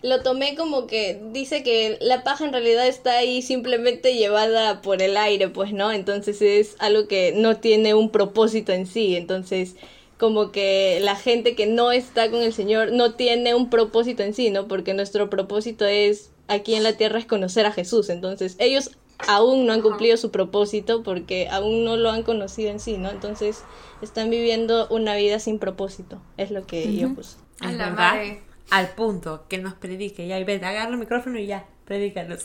lo 0.01 0.21
tomé 0.21 0.55
como 0.55 0.87
que 0.87 1.21
dice 1.31 1.63
que 1.63 1.97
la 2.01 2.23
paja 2.23 2.45
en 2.45 2.51
realidad 2.51 2.87
está 2.87 3.17
ahí 3.17 3.41
simplemente 3.41 4.15
llevada 4.15 4.81
por 4.81 5.01
el 5.01 5.17
aire, 5.17 5.49
pues, 5.49 5.73
¿no? 5.73 5.91
Entonces 5.91 6.41
es 6.41 6.75
algo 6.79 7.07
que 7.07 7.33
no 7.35 7.57
tiene 7.57 7.93
un 7.93 8.09
propósito 8.09 8.71
en 8.71 8.85
sí, 8.87 9.15
entonces 9.15 9.75
como 10.17 10.51
que 10.51 10.99
la 11.01 11.15
gente 11.15 11.55
que 11.55 11.65
no 11.65 11.91
está 11.91 12.29
con 12.29 12.41
el 12.41 12.53
Señor 12.53 12.91
no 12.91 13.13
tiene 13.15 13.55
un 13.55 13.69
propósito 13.69 14.23
en 14.23 14.33
sí, 14.33 14.49
¿no? 14.51 14.67
Porque 14.67 14.93
nuestro 14.93 15.29
propósito 15.29 15.85
es 15.85 16.31
aquí 16.47 16.75
en 16.75 16.83
la 16.83 16.93
tierra 16.93 17.19
es 17.19 17.25
conocer 17.25 17.65
a 17.65 17.71
Jesús, 17.71 18.09
entonces 18.09 18.55
ellos 18.59 18.91
aún 19.27 19.65
no 19.65 19.73
han 19.73 19.81
cumplido 19.81 20.17
su 20.17 20.31
propósito 20.31 21.03
porque 21.03 21.47
aún 21.49 21.83
no 21.83 21.97
lo 21.97 22.11
han 22.11 22.23
conocido 22.23 22.71
en 22.71 22.79
sí, 22.79 22.97
¿no? 22.97 23.09
Entonces 23.09 23.63
están 24.01 24.29
viviendo 24.29 24.87
una 24.89 25.15
vida 25.15 25.39
sin 25.39 25.59
propósito, 25.59 26.21
es 26.37 26.51
lo 26.51 26.65
que 26.65 26.95
yo 26.95 27.13
puse. 27.13 27.37
A 27.59 27.71
Es 27.71 27.77
la 27.77 27.89
verdad. 27.89 28.13
madre. 28.13 28.52
Al 28.73 28.89
punto, 28.89 29.45
que 29.47 29.59
nos 29.59 29.75
predique. 29.75 30.25
Ya, 30.25 30.39
y 30.39 30.43
ven, 30.45 30.65
agarra 30.65 30.89
el 30.89 30.97
micrófono 30.97 31.37
y 31.37 31.45
ya, 31.45 31.67
predícanos. 31.85 32.43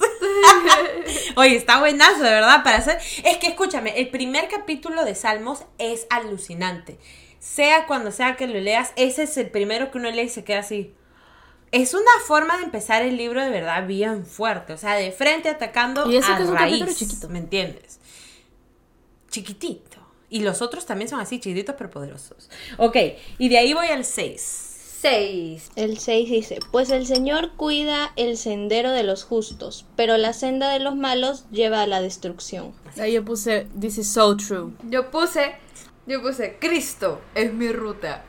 Oye, 1.36 1.56
está 1.56 1.78
buenazo, 1.78 2.22
de 2.22 2.28
verdad, 2.28 2.62
para 2.62 2.76
hacer... 2.76 2.98
Es 3.24 3.38
que 3.38 3.46
escúchame, 3.46 3.98
el 3.98 4.10
primer 4.10 4.46
capítulo 4.48 5.06
de 5.06 5.14
Salmos 5.14 5.64
es 5.78 6.06
alucinante. 6.10 6.98
Sea 7.38 7.86
cuando 7.86 8.12
sea 8.12 8.36
que 8.36 8.46
lo 8.46 8.60
leas, 8.60 8.92
ese 8.96 9.22
es 9.22 9.38
el 9.38 9.48
primero 9.48 9.90
que 9.90 9.96
uno 9.96 10.10
lee 10.10 10.24
y 10.24 10.28
se 10.28 10.44
queda 10.44 10.58
así. 10.58 10.92
Es 11.72 11.94
una 11.94 12.10
forma 12.26 12.58
de 12.58 12.64
empezar 12.64 13.00
el 13.02 13.16
libro 13.16 13.42
de 13.42 13.48
verdad 13.48 13.86
bien 13.86 14.26
fuerte, 14.26 14.74
o 14.74 14.76
sea, 14.76 14.96
de 14.96 15.12
frente 15.12 15.48
atacando 15.48 16.10
Y 16.10 16.16
eso 16.16 16.30
a 16.30 16.36
que 16.36 16.42
es 16.42 16.48
un 16.50 16.56
raíz, 16.56 16.94
chiquito. 16.94 17.30
¿me 17.30 17.38
entiendes? 17.38 18.00
Chiquitito. 19.30 19.96
Y 20.28 20.40
los 20.40 20.60
otros 20.60 20.84
también 20.84 21.08
son 21.08 21.20
así, 21.20 21.40
chiquititos 21.40 21.74
pero 21.78 21.88
poderosos. 21.88 22.50
Ok, 22.76 22.96
y 23.38 23.48
de 23.48 23.56
ahí 23.56 23.72
voy 23.72 23.86
al 23.86 24.04
6. 24.04 24.67
6. 25.00 25.70
El 25.76 25.98
6 25.98 26.30
dice, 26.30 26.58
pues 26.72 26.90
el 26.90 27.06
Señor 27.06 27.52
cuida 27.52 28.12
el 28.16 28.36
sendero 28.36 28.90
de 28.90 29.04
los 29.04 29.22
justos, 29.22 29.86
pero 29.94 30.16
la 30.16 30.32
senda 30.32 30.72
de 30.72 30.80
los 30.80 30.96
malos 30.96 31.44
lleva 31.50 31.82
a 31.82 31.86
la 31.86 32.02
destrucción. 32.02 32.72
Ahí 33.00 33.12
yo 33.12 33.24
puse, 33.24 33.68
this 33.78 33.98
is 33.98 34.08
so 34.08 34.36
true. 34.36 34.72
Yo 34.90 35.10
puse, 35.10 35.54
yo 36.06 36.20
puse, 36.20 36.56
Cristo 36.58 37.20
es 37.36 37.52
mi 37.52 37.70
ruta. 37.70 38.24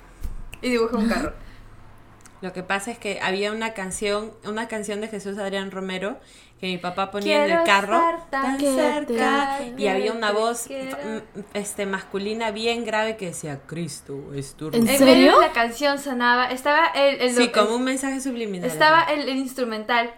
Y 0.62 0.70
dibujé 0.70 0.96
un 0.96 1.10
carro. 1.10 1.34
Lo 2.42 2.54
que 2.54 2.64
pasa 2.64 2.92
es 2.92 3.00
que 3.00 3.20
había 3.20 3.52
una 3.52 3.74
canción, 3.74 4.32
una 4.46 4.68
canción 4.68 5.02
de 5.02 5.08
Jesús 5.08 5.38
Adrián 5.38 5.72
Romero 5.72 6.20
que 6.60 6.68
mi 6.68 6.78
papá 6.78 7.10
ponía 7.10 7.46
en 7.46 7.52
el 7.52 7.64
carro 7.64 7.96
estar 7.98 8.30
tan 8.30 8.58
tan 8.58 8.60
cerca 8.60 9.60
y 9.78 9.88
había 9.88 10.12
una 10.12 10.32
voz 10.32 10.64
quiero. 10.68 10.98
mm, 10.98 11.40
este 11.54 11.86
masculina 11.86 12.52
bien 12.52 12.84
grave 12.84 13.16
que 13.16 13.28
decía 13.28 13.62
Cristo 13.66 14.34
es 14.36 14.56
tu 14.56 14.66
¿En 14.68 14.74
ruta". 14.74 14.92
En 14.92 14.98
serio? 14.98 15.06
medio 15.14 15.40
de 15.40 15.48
la 15.48 15.54
canción 15.54 16.00
sonaba, 16.00 16.52
estaba 16.52 16.88
el, 16.88 17.22
el- 17.22 17.36
Sí, 17.36 17.48
como 17.50 17.76
un 17.76 17.84
mensaje 17.86 18.20
subliminal. 18.20 18.70
estaba 18.70 19.04
el, 19.04 19.30
el 19.30 19.38
instrumental. 19.38 20.14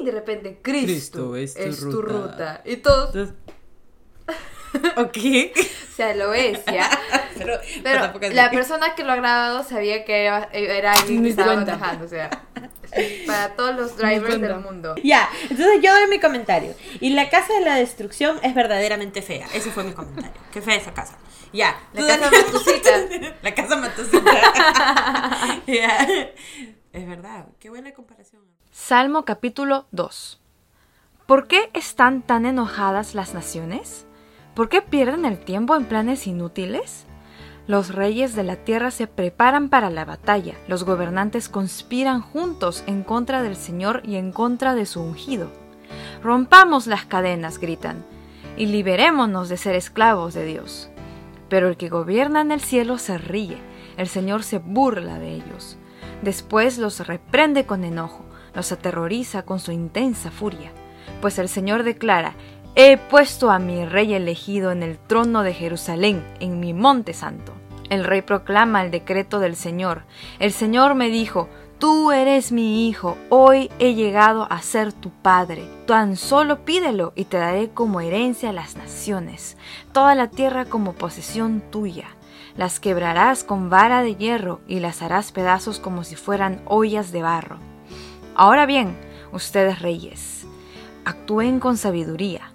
Y 0.00 0.04
de 0.06 0.10
repente, 0.10 0.58
Cristo, 0.62 1.32
Cristo 1.32 1.36
es, 1.36 1.54
es 1.56 1.80
tu 1.80 1.90
tu 1.90 2.00
ruta. 2.02 2.22
ruta. 2.30 2.62
Y 2.64 2.76
todos, 2.76 3.14
Entonces- 3.14 3.34
ok. 4.96 5.18
o 5.92 5.94
sea, 5.96 6.14
lo 6.14 6.32
es, 6.32 6.64
¿ya? 6.64 6.88
pero, 7.38 7.58
Pero 7.82 8.34
la 8.34 8.50
persona 8.50 8.94
que 8.94 9.04
lo 9.04 9.12
ha 9.12 9.16
grabado 9.16 9.62
sabía 9.64 10.04
que 10.06 10.24
era, 10.24 10.48
era 10.52 10.92
alguien 10.94 11.24
que 11.24 11.28
estaba 11.28 11.56
manejando, 11.56 12.06
o 12.06 12.08
sea, 12.08 12.30
para 13.26 13.54
todos 13.54 13.76
los 13.76 13.96
drivers 13.96 14.40
del 14.40 14.60
mundo. 14.60 14.94
Ya, 15.02 15.28
entonces 15.42 15.80
yo 15.82 15.92
doy 15.92 16.08
mi 16.08 16.20
comentario. 16.20 16.74
Y 17.00 17.10
la 17.10 17.30
casa 17.30 17.52
de 17.54 17.60
la 17.60 17.76
destrucción 17.76 18.38
es 18.42 18.54
verdaderamente 18.54 19.22
fea. 19.22 19.46
Ese 19.54 19.70
fue 19.70 19.84
mi 19.84 19.92
comentario. 19.92 20.40
Qué 20.52 20.60
fea 20.60 20.76
esa 20.76 20.92
casa. 20.92 21.18
Ya. 21.52 21.76
La 21.92 22.18
casa. 22.18 22.30
Matusita. 22.30 22.90
la 23.42 23.54
casa 23.54 23.76
Matusita. 23.76 24.30
Ya. 25.66 26.08
Es 26.92 27.06
verdad. 27.06 27.46
Qué 27.58 27.70
buena 27.70 27.92
comparación. 27.92 28.42
Salmo 28.70 29.24
capítulo 29.24 29.86
2. 29.92 30.40
¿Por 31.26 31.46
qué 31.46 31.70
están 31.72 32.22
tan 32.22 32.46
enojadas 32.46 33.14
las 33.14 33.32
naciones? 33.32 34.06
¿Por 34.54 34.68
qué 34.68 34.82
pierden 34.82 35.24
el 35.24 35.38
tiempo 35.38 35.76
en 35.76 35.86
planes 35.86 36.26
inútiles? 36.26 37.06
Los 37.68 37.94
reyes 37.94 38.34
de 38.34 38.42
la 38.42 38.56
tierra 38.56 38.90
se 38.90 39.06
preparan 39.06 39.68
para 39.68 39.88
la 39.88 40.04
batalla, 40.04 40.54
los 40.66 40.84
gobernantes 40.84 41.48
conspiran 41.48 42.20
juntos 42.20 42.82
en 42.86 43.04
contra 43.04 43.42
del 43.42 43.54
Señor 43.54 44.02
y 44.04 44.16
en 44.16 44.32
contra 44.32 44.74
de 44.74 44.84
su 44.84 45.00
ungido. 45.00 45.48
Rompamos 46.24 46.88
las 46.88 47.04
cadenas, 47.04 47.58
gritan, 47.58 48.04
y 48.56 48.66
liberémonos 48.66 49.48
de 49.48 49.56
ser 49.56 49.76
esclavos 49.76 50.34
de 50.34 50.44
Dios. 50.44 50.90
Pero 51.48 51.68
el 51.68 51.76
que 51.76 51.88
gobierna 51.88 52.40
en 52.40 52.50
el 52.50 52.60
cielo 52.60 52.98
se 52.98 53.16
ríe, 53.16 53.58
el 53.96 54.08
Señor 54.08 54.42
se 54.42 54.58
burla 54.58 55.18
de 55.18 55.34
ellos. 55.34 55.76
Después 56.22 56.78
los 56.78 57.06
reprende 57.06 57.64
con 57.64 57.84
enojo, 57.84 58.24
los 58.54 58.72
aterroriza 58.72 59.42
con 59.42 59.60
su 59.60 59.70
intensa 59.70 60.30
furia. 60.30 60.72
Pues 61.20 61.38
el 61.38 61.48
Señor 61.48 61.84
declara, 61.84 62.34
He 62.74 62.96
puesto 62.96 63.50
a 63.50 63.58
mi 63.58 63.84
rey 63.84 64.14
elegido 64.14 64.72
en 64.72 64.82
el 64.82 64.96
trono 64.98 65.42
de 65.42 65.52
Jerusalén, 65.52 66.24
en 66.40 66.58
mi 66.58 66.72
monte 66.72 67.12
santo. 67.12 67.52
El 67.90 68.02
rey 68.02 68.22
proclama 68.22 68.82
el 68.82 68.90
decreto 68.90 69.40
del 69.40 69.56
Señor. 69.56 70.04
El 70.38 70.52
Señor 70.52 70.94
me 70.94 71.10
dijo, 71.10 71.50
Tú 71.78 72.12
eres 72.12 72.50
mi 72.50 72.88
hijo, 72.88 73.18
hoy 73.28 73.70
he 73.78 73.92
llegado 73.92 74.46
a 74.50 74.62
ser 74.62 74.94
tu 74.94 75.10
padre. 75.10 75.68
Tan 75.86 76.16
solo 76.16 76.64
pídelo 76.64 77.12
y 77.14 77.24
te 77.26 77.36
daré 77.36 77.68
como 77.68 78.00
herencia 78.00 78.54
las 78.54 78.74
naciones, 78.76 79.58
toda 79.92 80.14
la 80.14 80.30
tierra 80.30 80.64
como 80.64 80.94
posesión 80.94 81.62
tuya. 81.70 82.06
Las 82.56 82.80
quebrarás 82.80 83.44
con 83.44 83.68
vara 83.68 84.02
de 84.02 84.16
hierro 84.16 84.60
y 84.66 84.80
las 84.80 85.02
harás 85.02 85.30
pedazos 85.30 85.78
como 85.78 86.04
si 86.04 86.16
fueran 86.16 86.62
ollas 86.64 87.12
de 87.12 87.20
barro. 87.20 87.58
Ahora 88.34 88.64
bien, 88.64 88.96
ustedes 89.30 89.80
reyes, 89.80 90.46
actúen 91.04 91.60
con 91.60 91.76
sabiduría. 91.76 92.51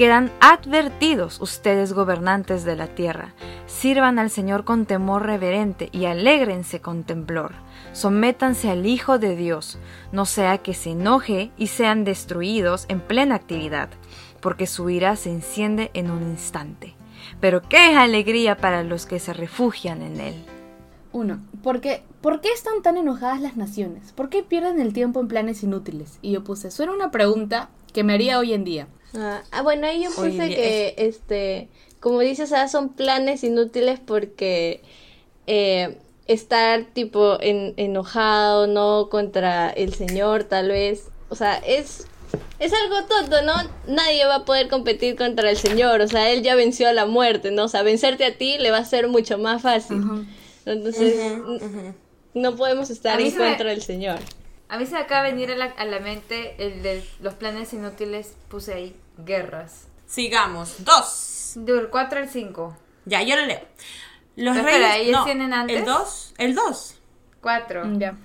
Quedan 0.00 0.32
advertidos 0.40 1.42
ustedes 1.42 1.92
gobernantes 1.92 2.64
de 2.64 2.74
la 2.74 2.86
tierra. 2.86 3.34
Sirvan 3.66 4.18
al 4.18 4.30
Señor 4.30 4.64
con 4.64 4.86
temor 4.86 5.26
reverente 5.26 5.90
y 5.92 6.06
alégrense 6.06 6.80
con 6.80 7.04
temblor. 7.04 7.52
Sométanse 7.92 8.70
al 8.70 8.86
Hijo 8.86 9.18
de 9.18 9.36
Dios, 9.36 9.78
no 10.10 10.24
sea 10.24 10.56
que 10.56 10.72
se 10.72 10.92
enoje 10.92 11.50
y 11.58 11.66
sean 11.66 12.04
destruidos 12.04 12.86
en 12.88 13.00
plena 13.00 13.34
actividad, 13.34 13.90
porque 14.40 14.66
su 14.66 14.88
ira 14.88 15.16
se 15.16 15.32
enciende 15.32 15.90
en 15.92 16.10
un 16.10 16.22
instante. 16.22 16.94
Pero 17.38 17.60
qué 17.60 17.94
alegría 17.94 18.56
para 18.56 18.82
los 18.82 19.04
que 19.04 19.18
se 19.18 19.34
refugian 19.34 20.00
en 20.00 20.18
Él. 20.18 20.34
Uno, 21.12 21.40
porque, 21.62 22.04
¿por 22.22 22.40
qué 22.40 22.48
están 22.54 22.80
tan 22.80 22.96
enojadas 22.96 23.42
las 23.42 23.58
naciones? 23.58 24.12
¿Por 24.12 24.30
qué 24.30 24.42
pierden 24.42 24.80
el 24.80 24.94
tiempo 24.94 25.20
en 25.20 25.28
planes 25.28 25.62
inútiles? 25.62 26.18
Y 26.22 26.32
yo 26.32 26.42
puse, 26.42 26.70
suena 26.70 26.94
una 26.94 27.10
pregunta 27.10 27.68
que 27.92 28.02
me 28.02 28.14
haría 28.14 28.38
hoy 28.38 28.54
en 28.54 28.64
día. 28.64 28.88
Ah, 29.14 29.42
ah, 29.50 29.62
bueno, 29.62 29.86
ahí 29.86 30.02
yo 30.04 30.10
puse 30.10 30.48
que, 30.54 30.94
este, 30.98 31.68
como 32.00 32.20
dices, 32.20 32.52
ah, 32.52 32.68
son 32.68 32.90
planes 32.90 33.42
inútiles 33.44 33.98
porque 33.98 34.82
eh, 35.46 35.98
estar 36.26 36.84
tipo 36.92 37.38
en- 37.40 37.74
enojado, 37.76 38.66
¿no? 38.68 39.08
Contra 39.10 39.70
el 39.70 39.94
Señor, 39.94 40.44
tal 40.44 40.68
vez. 40.68 41.08
O 41.28 41.34
sea, 41.34 41.56
es, 41.58 42.06
es 42.60 42.72
algo 42.72 43.04
tonto, 43.08 43.42
¿no? 43.42 43.54
Nadie 43.88 44.24
va 44.26 44.36
a 44.36 44.44
poder 44.44 44.68
competir 44.68 45.16
contra 45.16 45.50
el 45.50 45.56
Señor. 45.56 46.00
O 46.02 46.06
sea, 46.08 46.30
Él 46.30 46.42
ya 46.42 46.54
venció 46.54 46.88
a 46.88 46.92
la 46.92 47.06
muerte, 47.06 47.50
¿no? 47.50 47.64
O 47.64 47.68
sea, 47.68 47.82
vencerte 47.82 48.24
a 48.24 48.36
ti 48.38 48.58
le 48.58 48.70
va 48.70 48.78
a 48.78 48.84
ser 48.84 49.08
mucho 49.08 49.38
más 49.38 49.62
fácil. 49.62 49.96
Entonces, 50.66 51.14
no 52.34 52.54
podemos 52.54 52.90
estar 52.90 53.18
en 53.20 53.26
me- 53.38 53.48
contra 53.48 53.70
del 53.70 53.82
Señor. 53.82 54.18
A 54.70 54.78
mí 54.78 54.86
se 54.86 54.92
me 54.92 55.00
acaba 55.00 55.24
de 55.24 55.32
venir 55.32 55.50
a 55.50 55.56
la, 55.56 55.64
a 55.66 55.84
la 55.84 56.00
mente 56.00 56.54
el 56.58 56.82
de 56.82 57.04
los 57.20 57.34
planes 57.34 57.72
inútiles, 57.72 58.36
puse 58.48 58.72
ahí 58.72 58.96
guerras. 59.18 59.88
Sigamos. 60.06 60.84
Dos. 60.84 61.52
Del 61.56 61.88
4 61.90 62.20
al 62.20 62.28
5. 62.28 62.76
Ya, 63.04 63.22
yo 63.22 63.36
lo 63.36 63.46
leo. 63.46 63.60
Los 64.36 64.56
Pero 64.56 64.66
reyes. 64.68 64.80
espera, 64.80 64.96
¿ellos 64.96 65.12
no, 65.18 65.24
tienen 65.24 65.52
antes? 65.52 65.76
El 65.76 65.84
dos. 65.84 66.34
El 66.38 66.54
dos. 66.54 66.94
4. 67.40 67.84
Mm, 67.84 67.98
Ya. 67.98 68.16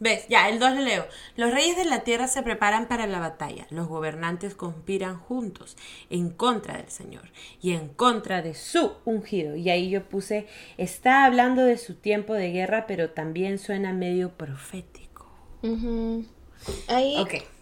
¿Ves? 0.00 0.26
Ya, 0.28 0.48
el 0.48 0.60
2 0.60 0.74
lo 0.76 0.80
leo. 0.82 1.06
Los 1.34 1.52
reyes 1.52 1.76
de 1.76 1.84
la 1.84 2.04
tierra 2.04 2.28
se 2.28 2.44
preparan 2.44 2.86
para 2.86 3.08
la 3.08 3.18
batalla. 3.18 3.66
Los 3.70 3.88
gobernantes 3.88 4.54
conspiran 4.54 5.18
juntos 5.18 5.76
en 6.08 6.30
contra 6.30 6.76
del 6.76 6.88
Señor 6.88 7.32
y 7.60 7.72
en 7.72 7.88
contra 7.88 8.40
de 8.40 8.54
su 8.54 8.92
ungido. 9.04 9.56
Y 9.56 9.70
ahí 9.70 9.90
yo 9.90 10.04
puse, 10.08 10.46
está 10.76 11.24
hablando 11.24 11.64
de 11.64 11.78
su 11.78 11.94
tiempo 11.96 12.34
de 12.34 12.52
guerra, 12.52 12.86
pero 12.86 13.10
también 13.10 13.58
suena 13.58 13.92
medio 13.92 14.30
profético. 14.30 15.07
Ujú. 15.62 16.24
Ahí, 16.88 17.16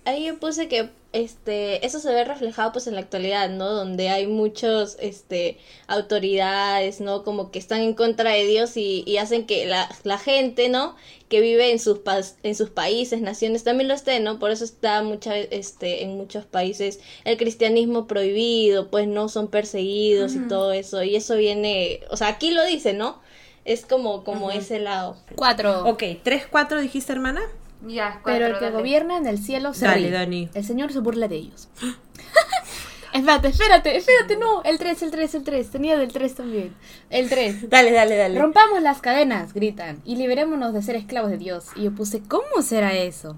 ahí 0.04 0.24
yo 0.26 0.38
puse 0.38 0.68
que 0.68 0.90
este 1.12 1.84
eso 1.86 1.98
se 2.00 2.12
ve 2.12 2.24
reflejado 2.24 2.72
pues 2.72 2.86
en 2.86 2.94
la 2.94 3.00
actualidad, 3.00 3.48
¿no? 3.50 3.70
Donde 3.70 4.08
hay 4.10 4.26
muchos 4.26 4.96
este 5.00 5.58
autoridades, 5.86 7.00
¿no? 7.00 7.22
Como 7.24 7.50
que 7.50 7.58
están 7.58 7.80
en 7.80 7.94
contra 7.94 8.30
de 8.32 8.44
Dios 8.46 8.76
y, 8.76 9.02
y 9.06 9.16
hacen 9.18 9.46
que 9.46 9.66
la, 9.66 9.88
la 10.04 10.18
gente, 10.18 10.68
¿no? 10.68 10.94
Que 11.28 11.40
vive 11.40 11.70
en 11.70 11.78
sus 11.78 11.98
pas- 12.04 12.34
en 12.42 12.54
sus 12.54 12.70
países, 12.70 13.20
naciones 13.20 13.64
también 13.64 13.88
lo 13.88 13.94
esté, 13.94 14.20
¿no? 14.20 14.38
Por 14.38 14.50
eso 14.50 14.64
está 14.64 15.02
mucha 15.02 15.36
este 15.38 16.02
en 16.02 16.16
muchos 16.16 16.44
países 16.44 17.00
el 17.24 17.36
cristianismo 17.36 18.06
prohibido, 18.06 18.90
pues 18.90 19.06
no 19.08 19.28
son 19.28 19.48
perseguidos 19.48 20.34
y 20.34 20.40
todo 20.48 20.72
eso 20.72 21.02
y 21.02 21.16
eso 21.16 21.36
viene, 21.36 22.00
o 22.10 22.16
sea, 22.16 22.28
aquí 22.28 22.50
lo 22.50 22.64
dice, 22.64 22.92
¿no? 22.92 23.20
Es 23.64 23.84
como 23.86 24.22
como 24.24 24.50
ese 24.50 24.78
lado. 24.80 25.16
Cuatro. 25.34 25.86
Ok, 25.88 26.02
3-4 26.24 26.80
dijiste, 26.80 27.12
hermana. 27.12 27.42
Ya, 27.86 28.20
4. 28.22 28.22
Pero 28.24 28.46
el 28.46 28.58
que 28.58 28.70
gobierna 28.70 29.16
en 29.16 29.26
el 29.26 29.38
cielo 29.38 29.74
se 29.74 29.86
Dale, 29.86 30.08
ríe. 30.08 30.10
Dani. 30.10 30.48
El 30.54 30.64
Señor 30.64 30.92
se 30.92 31.00
burla 31.00 31.28
de 31.28 31.36
ellos. 31.36 31.68
espérate, 33.12 33.48
espérate, 33.48 33.96
espérate, 33.96 34.36
no. 34.36 34.62
El 34.62 34.78
3, 34.78 35.02
el 35.02 35.10
3, 35.10 35.34
el 35.34 35.44
3. 35.44 35.70
Tenía 35.70 35.98
del 35.98 36.12
3 36.12 36.34
también. 36.34 36.74
El 37.10 37.28
3. 37.28 37.68
Dale, 37.70 37.92
dale, 37.92 38.16
dale. 38.16 38.40
Rompamos 38.40 38.82
las 38.82 39.00
cadenas, 39.00 39.52
gritan, 39.52 40.00
y 40.04 40.16
liberémonos 40.16 40.72
de 40.72 40.82
ser 40.82 40.96
esclavos 40.96 41.30
de 41.30 41.38
Dios. 41.38 41.66
Y 41.76 41.84
yo 41.84 41.94
puse, 41.94 42.22
¿cómo 42.22 42.62
será 42.62 42.94
eso? 42.94 43.36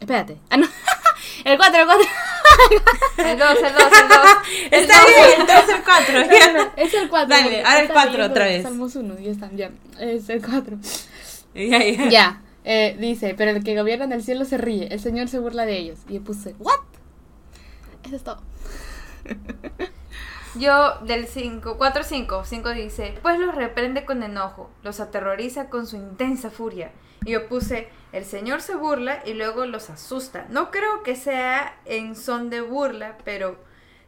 Espérate. 0.00 0.38
Ah, 0.50 0.56
no. 0.56 0.66
el 1.44 1.56
4, 1.56 1.80
el 1.80 1.86
4. 1.86 2.06
El 3.18 3.38
2, 3.38 3.48
el 3.48 3.62
2, 3.62 3.82
el 3.82 4.08
2. 4.08 4.18
Está 4.70 4.94
bien, 5.06 5.40
entonces 5.40 5.74
el 5.76 5.82
4. 5.82 6.72
es 6.76 6.94
el 6.94 7.08
4. 7.08 7.28
Dale, 7.28 7.64
ahora 7.64 7.80
el 7.80 7.88
cuatro 7.88 8.24
otra 8.26 8.44
vez. 8.44 8.62
Salmos 8.62 8.94
1, 8.94 9.18
ya 9.18 9.30
está, 9.30 9.50
ya. 9.52 9.70
Es 9.98 10.28
el 10.28 10.44
4. 10.44 10.76
ya, 11.54 11.84
ya. 11.84 12.08
Ya. 12.08 12.42
Eh, 12.70 12.98
dice, 13.00 13.34
pero 13.34 13.50
el 13.52 13.64
que 13.64 13.74
gobierna 13.74 14.04
en 14.04 14.12
el 14.12 14.22
cielo 14.22 14.44
se 14.44 14.58
ríe, 14.58 14.88
el 14.92 15.00
Señor 15.00 15.28
se 15.28 15.38
burla 15.38 15.64
de 15.64 15.78
ellos. 15.78 16.00
Y 16.06 16.16
yo 16.16 16.22
puse, 16.22 16.54
¿what? 16.58 16.74
Eso 18.04 18.16
es 18.16 18.22
todo. 18.22 18.42
Yo 20.54 20.98
del 20.98 21.26
5, 21.26 21.78
4, 21.78 22.02
5, 22.04 22.44
5 22.44 22.68
dice, 22.74 23.18
pues 23.22 23.38
los 23.38 23.54
reprende 23.54 24.04
con 24.04 24.22
enojo, 24.22 24.70
los 24.82 25.00
aterroriza 25.00 25.70
con 25.70 25.86
su 25.86 25.96
intensa 25.96 26.50
furia. 26.50 26.92
Y 27.24 27.30
yo 27.30 27.48
puse, 27.48 27.88
el 28.12 28.26
Señor 28.26 28.60
se 28.60 28.74
burla 28.74 29.22
y 29.24 29.32
luego 29.32 29.64
los 29.64 29.88
asusta. 29.88 30.44
No 30.50 30.70
creo 30.70 31.02
que 31.02 31.16
sea 31.16 31.80
en 31.86 32.14
son 32.14 32.50
de 32.50 32.60
burla, 32.60 33.16
pero 33.24 33.56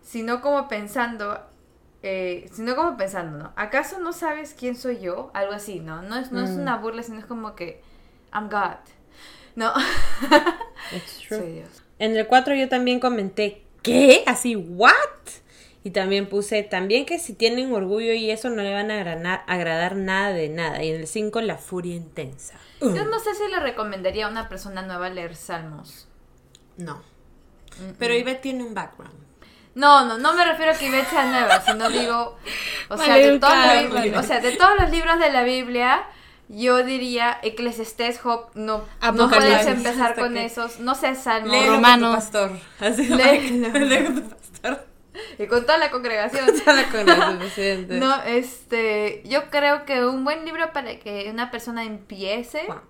sino 0.03 0.43
como 0.43 0.69
pensando, 0.69 1.41
eh, 2.03 2.51
sino 2.53 2.77
como 2.77 2.99
pensando, 2.99 3.39
¿no? 3.39 3.53
¿Acaso 3.57 4.01
no 4.01 4.13
sabes 4.13 4.55
quién 4.59 4.77
soy 4.77 5.01
yo? 5.01 5.31
Algo 5.33 5.55
así, 5.55 5.81
¿no? 5.81 6.03
No 6.03 6.17
es, 6.17 6.31
no 6.31 6.45
es 6.45 6.51
una 6.51 6.77
burla, 6.77 7.03
sino 7.03 7.21
es 7.21 7.27
como 7.27 7.55
que, 7.55 7.83
I'm 8.33 8.49
God. 8.49 8.77
No. 9.57 9.73
It's 10.93 11.21
true. 11.21 11.39
Soy 11.39 11.53
Dios. 11.53 11.83
En 11.99 12.17
el 12.17 12.27
4 12.27 12.55
yo 12.55 12.69
también 12.69 13.01
comenté, 13.01 13.65
¿qué? 13.83 14.23
Así, 14.27 14.57
¿what? 14.57 14.95
Y 15.83 15.91
también 15.91 16.29
puse, 16.29 16.63
también 16.63 17.07
que 17.07 17.19
si 17.19 17.33
tienen 17.35 17.73
orgullo 17.73 18.13
y 18.13 18.31
eso 18.31 18.51
no 18.51 18.63
le 18.63 18.73
van 18.75 18.91
a 18.91 19.01
agrana- 19.01 19.45
agradar 19.47 19.97
nada 19.97 20.31
de 20.33 20.49
nada. 20.49 20.83
Y 20.83 20.91
en 20.91 21.01
el 21.01 21.07
5, 21.07 21.41
la 21.41 21.57
furia 21.57 21.95
intensa. 21.95 22.55
Yo 22.81 23.05
no 23.05 23.19
sé 23.19 23.35
si 23.35 23.47
le 23.51 23.61
recomendaría 23.61 24.27
a 24.27 24.31
una 24.31 24.49
persona 24.49 24.83
nueva 24.83 25.09
leer 25.11 25.37
Salmos. 25.37 26.07
No. 26.77 27.03
Pero 27.99 28.15
Ivette 28.15 28.41
tiene 28.43 28.63
un 28.65 28.75
background. 28.75 29.15
No, 29.75 30.05
no, 30.07 30.19
no 30.19 30.35
me 30.35 30.45
refiero 30.45 30.73
a 30.73 30.75
que 30.75 30.87
Ivette 30.87 31.09
sea 31.09 31.27
nueva, 31.31 31.61
sino 31.63 31.89
digo, 31.89 32.37
o 32.89 32.97
sea, 32.99 33.15
de 33.17 33.39
todos, 33.39 33.55
Maleducada, 33.55 33.83
los, 33.83 33.93
Maleducada. 33.93 34.21
o 34.21 34.27
sea, 34.27 34.41
de 34.41 34.53
todos 34.57 34.73
los 34.81 34.91
libros 34.91 35.19
de 35.21 35.31
la 35.31 35.43
Biblia, 35.45 36.05
yo 36.53 36.83
diría 36.85 37.39
Eclesiastés, 37.43 38.19
Job, 38.21 38.51
no, 38.55 38.85
no 39.15 39.29
puedes 39.31 39.67
empezar 39.67 40.15
con 40.17 40.35
que- 40.35 40.45
esos, 40.47 40.81
no 40.81 40.95
sé, 40.95 41.15
Salmos, 41.15 41.53
Léelo 41.53 41.75
Romano. 41.77 42.13
pastor. 42.13 42.51
Así 42.81 43.07
Léelo. 43.07 43.79
Léelo 43.79 44.23
pastor. 44.31 44.87
y 45.39 45.47
con 45.47 45.63
toda 45.63 45.79
la 45.79 45.91
congregación. 45.91 46.47
No, 48.01 48.23
este, 48.25 49.23
yo 49.27 49.51
creo 49.51 49.85
que 49.85 50.05
un 50.05 50.25
buen 50.25 50.45
libro 50.45 50.73
para 50.73 50.99
que 50.99 51.29
una 51.31 51.51
persona 51.51 51.85
empiece, 51.85 52.65
Juan. 52.67 52.81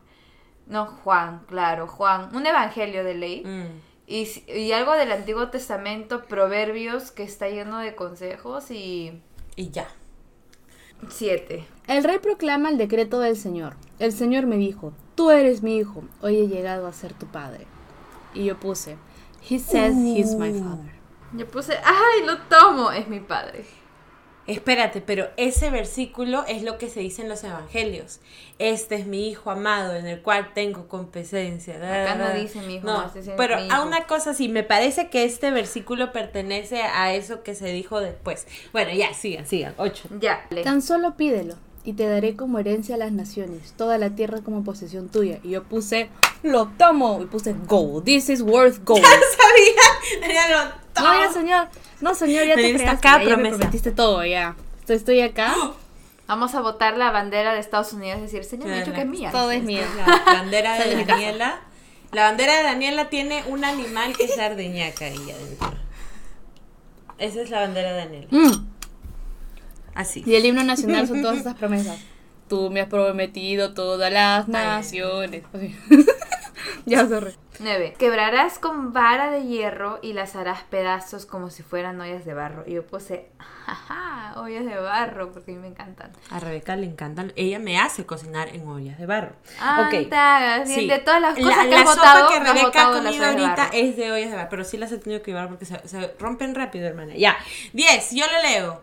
no, 0.67 0.87
Juan, 0.87 1.43
claro, 1.49 1.87
Juan, 1.87 2.35
un 2.35 2.47
evangelio 2.47 3.05
de 3.05 3.15
ley. 3.15 3.43
Mm. 3.45 3.67
Y, 4.07 4.27
si- 4.27 4.45
y 4.51 4.73
algo 4.73 4.93
del 4.95 5.13
Antiguo 5.13 5.49
Testamento, 5.51 6.25
Proverbios, 6.25 7.11
que 7.13 7.23
está 7.23 7.49
lleno 7.49 7.79
de 7.79 7.95
consejos 7.95 8.71
y 8.71 9.21
Y 9.57 9.71
ya. 9.71 9.87
Siete. 11.09 11.67
El 11.87 12.05
rey 12.05 12.19
proclama 12.19 12.69
el 12.69 12.79
decreto 12.79 13.21
del 13.21 13.37
Señor. 13.37 13.75
El 13.99 14.13
Señor 14.13 14.47
me 14.47 14.57
dijo, 14.57 14.93
tú 15.15 15.31
eres 15.31 15.63
mi 15.63 15.77
hijo, 15.77 16.05
hoy 16.21 16.37
he 16.37 16.49
llegado 16.49 16.87
a 16.87 16.93
ser 16.93 17.13
tu 17.15 17.27
padre. 17.27 17.67
Y 18.35 18.45
yo 18.45 18.59
puse, 18.59 18.97
He 19.43 19.59
says 19.59 19.95
he's 19.97 20.35
my 20.35 20.53
father. 20.53 20.93
Yo 21.33 21.47
puse, 21.47 21.75
¡ay, 21.85 22.27
lo 22.27 22.39
tomo! 22.43 22.91
Es 22.91 23.09
mi 23.09 23.21
padre. 23.21 23.65
Espérate, 24.51 25.01
pero 25.01 25.29
ese 25.37 25.71
versículo 25.71 26.45
es 26.49 26.63
lo 26.63 26.77
que 26.77 26.89
se 26.89 26.99
dice 27.01 27.23
en 27.23 27.29
los 27.29 27.45
evangelios. 27.45 28.19
Este 28.59 28.97
es 28.97 29.07
mi 29.07 29.29
hijo 29.29 29.51
amado 29.51 29.95
en 29.95 30.07
el 30.07 30.23
cual 30.23 30.53
tengo 30.55 30.89
competencia. 30.89 31.77
Acá 31.77 32.17
no 32.17 32.33
dice 32.35 32.61
mi 32.63 32.75
hijo, 32.77 32.87
No, 32.87 32.99
más 32.99 33.15
dice 33.15 33.35
pero 33.37 33.57
mi 33.57 33.63
a 33.63 33.67
hijo. 33.67 33.87
una 33.87 34.07
cosa 34.09 34.35
sí, 34.35 34.49
me 34.49 34.65
parece 34.65 35.09
que 35.09 35.23
este 35.25 35.53
versículo 35.53 36.11
pertenece 36.11 36.83
a 36.83 37.15
eso 37.15 37.45
que 37.45 37.55
se 37.55 37.69
dijo 37.69 38.01
después. 38.01 38.49
Bueno, 38.73 38.93
ya, 38.93 39.15
sigan, 39.15 39.47
sigan. 39.47 39.75
Ocho. 39.77 40.09
Ya. 40.21 40.49
Tan 40.65 40.83
solo 40.83 41.17
pídelo, 41.17 41.55
y 41.85 41.93
te 41.93 42.07
daré 42.07 42.35
como 42.37 42.59
herencia 42.59 42.97
a 42.97 42.99
las 42.99 43.13
naciones, 43.13 43.73
toda 43.77 43.99
la 43.99 44.11
tierra 44.17 44.41
como 44.43 44.65
posesión 44.65 45.09
tuya. 45.09 45.39
Y 45.45 45.51
yo 45.51 45.63
puse, 45.63 46.11
lo 46.43 46.67
tomo, 46.77 47.21
y 47.23 47.27
puse 47.27 47.55
gold, 47.67 48.05
this 48.05 48.29
is 48.29 48.43
worth 48.43 48.85
gold. 48.85 49.03
¿Sabía? 49.05 49.75
Ya 49.75 49.90
lo 49.90 49.90
No, 51.01 51.19
ya, 51.19 51.33
señor. 51.33 51.69
No, 52.01 52.15
señor, 52.15 52.47
ya 52.47 52.55
te 52.55 52.75
creaste, 52.75 52.89
acá 52.89 53.23
ya, 53.23 53.37
me 53.37 53.51
prometiste 53.51 53.93
todo, 53.93 54.25
ya. 54.25 54.57
Estoy, 54.81 54.97
estoy 54.97 55.21
acá. 55.21 55.55
Vamos 56.27 56.55
a 56.55 56.61
votar 56.61 56.97
la 56.97 57.11
bandera 57.11 57.55
de 57.55 57.61
Estados 57.61 57.93
Unidos 57.93 58.19
y 58.19 58.23
decir, 58.23 58.45
señor, 58.45 58.69
me 58.69 58.79
dicho 58.81 58.93
que 58.93 59.01
es 59.01 59.07
mía. 59.07 59.31
Todo 59.33 59.51
es 59.51 59.63
mío. 59.63 59.83
La 59.97 60.35
bandera 60.35 60.79
de. 60.79 61.05
Daniela. 61.05 61.61
La 62.13 62.25
bandera 62.25 62.57
de 62.57 62.63
Daniela 62.63 63.09
tiene 63.09 63.45
un 63.47 63.65
animal 63.65 64.17
que 64.17 64.25
es 64.25 64.39
ardeñaca 64.39 65.07
ahí 65.07 65.31
adentro. 65.31 65.73
Esa 67.19 67.43
es 67.43 67.51
la 67.51 67.61
bandera 67.61 67.93
de 67.93 67.99
Daniela. 67.99 68.29
Mm. 68.31 68.67
Así. 69.95 70.23
Y 70.25 70.35
el 70.35 70.45
himno 70.45 70.65
nacional 70.65 71.07
son 71.07 71.23
todas 71.23 71.39
esas 71.41 71.57
promesas. 71.57 71.99
Tú 72.49 72.71
me 72.71 72.81
has 72.81 72.89
prometido 72.89 73.75
todas 73.75 74.13
las 74.13 74.49
naciones. 74.49 75.45
Ya, 76.87 77.07
sorry. 77.07 77.35
9. 77.59 77.95
Quebrarás 77.99 78.59
con 78.59 78.93
vara 78.93 79.31
de 79.31 79.45
hierro 79.45 79.99
y 80.03 80.13
las 80.15 80.35
harás 80.37 80.63
pedazos 80.65 81.27
como 81.27 81.51
si 81.51 81.63
fueran 81.63 82.01
ollas 82.01 82.25
de 82.25 82.33
barro. 82.35 82.65
Y 82.67 82.73
yo 82.75 82.87
puse, 82.87 83.29
jaja, 83.39 84.41
ollas 84.41 84.65
de 84.65 84.77
barro, 84.77 85.31
porque 85.33 85.53
a 85.53 85.55
mí 85.55 85.61
me 85.61 85.69
encantan. 85.69 86.13
A 86.31 86.41
Rebeca 86.41 86.77
le 86.77 86.87
encantan. 86.87 87.33
Ella 87.37 87.59
me 87.59 87.79
hace 87.79 88.07
cocinar 88.07 88.49
en 88.49 88.67
ollas 88.67 88.99
de 88.99 89.05
barro. 89.07 89.33
Ah, 89.61 89.85
Ok. 89.87 90.09
te 90.09 90.17
hagas 90.17 90.69
bien. 90.69 90.81
Sí. 90.81 90.89
De 90.89 90.99
todas 91.01 91.21
las 91.21 91.35
cosas 91.35 91.57
la, 91.57 91.63
que 91.65 91.69
la 91.71 91.81
has 91.83 91.95
sopa 91.95 92.29
que 92.33 92.41
Rebeca 92.41 92.89
ha 92.89 92.93
comido 92.93 93.27
ahorita 93.27 93.71
es 93.75 93.97
de 93.97 94.11
ollas 94.13 94.31
de 94.31 94.37
barro, 94.37 94.49
pero 94.51 94.65
sí 94.65 94.79
las 94.79 94.91
he 94.93 94.99
tenido 94.99 95.21
que 95.23 95.31
llevar 95.33 95.49
porque 95.49 95.67
se, 95.67 95.87
se 95.87 96.15
rompen 96.19 96.55
rápido, 96.55 96.87
hermana. 96.87 97.15
Ya. 97.15 97.37
10, 97.75 98.11
yo 98.13 98.25
lo 98.27 98.43
leo. 98.49 98.83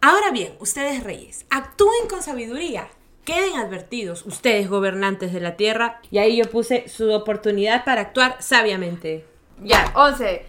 Ahora 0.00 0.30
bien, 0.30 0.54
ustedes 0.60 1.04
reyes, 1.04 1.46
actúen 1.50 2.08
con 2.08 2.22
sabiduría. 2.22 2.88
Queden 3.24 3.56
advertidos, 3.56 4.26
ustedes 4.26 4.68
gobernantes 4.68 5.32
de 5.32 5.40
la 5.40 5.56
tierra. 5.56 6.00
Y 6.10 6.18
ahí 6.18 6.36
yo 6.36 6.50
puse 6.50 6.88
su 6.88 7.12
oportunidad 7.12 7.84
para 7.84 8.00
actuar 8.00 8.36
sabiamente. 8.40 9.24
Ya, 9.62 9.92
11. 9.94 10.44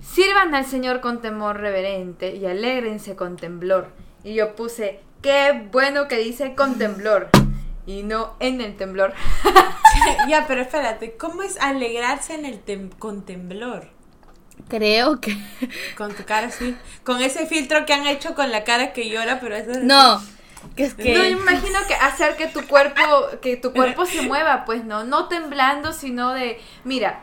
Sirvan 0.00 0.54
al 0.54 0.64
Señor 0.66 1.00
con 1.00 1.20
temor 1.22 1.58
reverente 1.60 2.34
y 2.36 2.46
alégrense 2.46 3.16
con 3.16 3.36
temblor. 3.36 3.88
Y 4.22 4.34
yo 4.34 4.54
puse, 4.54 5.00
qué 5.22 5.66
bueno 5.72 6.06
que 6.08 6.18
dice 6.18 6.54
con 6.54 6.78
temblor 6.78 7.30
y 7.86 8.02
no 8.04 8.34
en 8.38 8.60
el 8.60 8.76
temblor. 8.76 9.12
ya, 10.28 10.46
pero 10.46 10.60
espérate, 10.60 11.16
¿cómo 11.16 11.42
es 11.42 11.58
alegrarse 11.60 12.34
en 12.34 12.44
el 12.44 12.64
tem- 12.64 12.96
con 12.98 13.24
temblor? 13.24 13.88
Creo 14.68 15.20
que. 15.20 15.36
Con 15.96 16.14
tu 16.14 16.24
cara 16.24 16.46
así. 16.46 16.76
Con 17.02 17.20
ese 17.20 17.46
filtro 17.46 17.84
que 17.86 17.92
han 17.92 18.06
hecho 18.06 18.34
con 18.34 18.50
la 18.50 18.64
cara 18.64 18.92
que 18.92 19.08
llora, 19.10 19.40
pero 19.40 19.56
eso 19.56 19.72
es. 19.72 19.82
No. 19.82 20.22
Que 20.76 20.84
es 20.84 20.94
que. 20.94 21.14
No, 21.14 21.22
yo 21.22 21.38
imagino 21.38 21.78
que 21.86 21.94
hacer 21.94 22.36
que 22.36 22.46
tu 22.48 22.66
cuerpo, 22.66 23.00
que 23.40 23.56
tu 23.56 23.72
cuerpo 23.72 24.06
se 24.06 24.22
mueva, 24.28 24.64
pues 24.64 24.84
no, 24.84 25.04
no 25.04 25.28
temblando, 25.28 25.92
sino 25.92 26.32
de, 26.32 26.60
mira, 26.84 27.20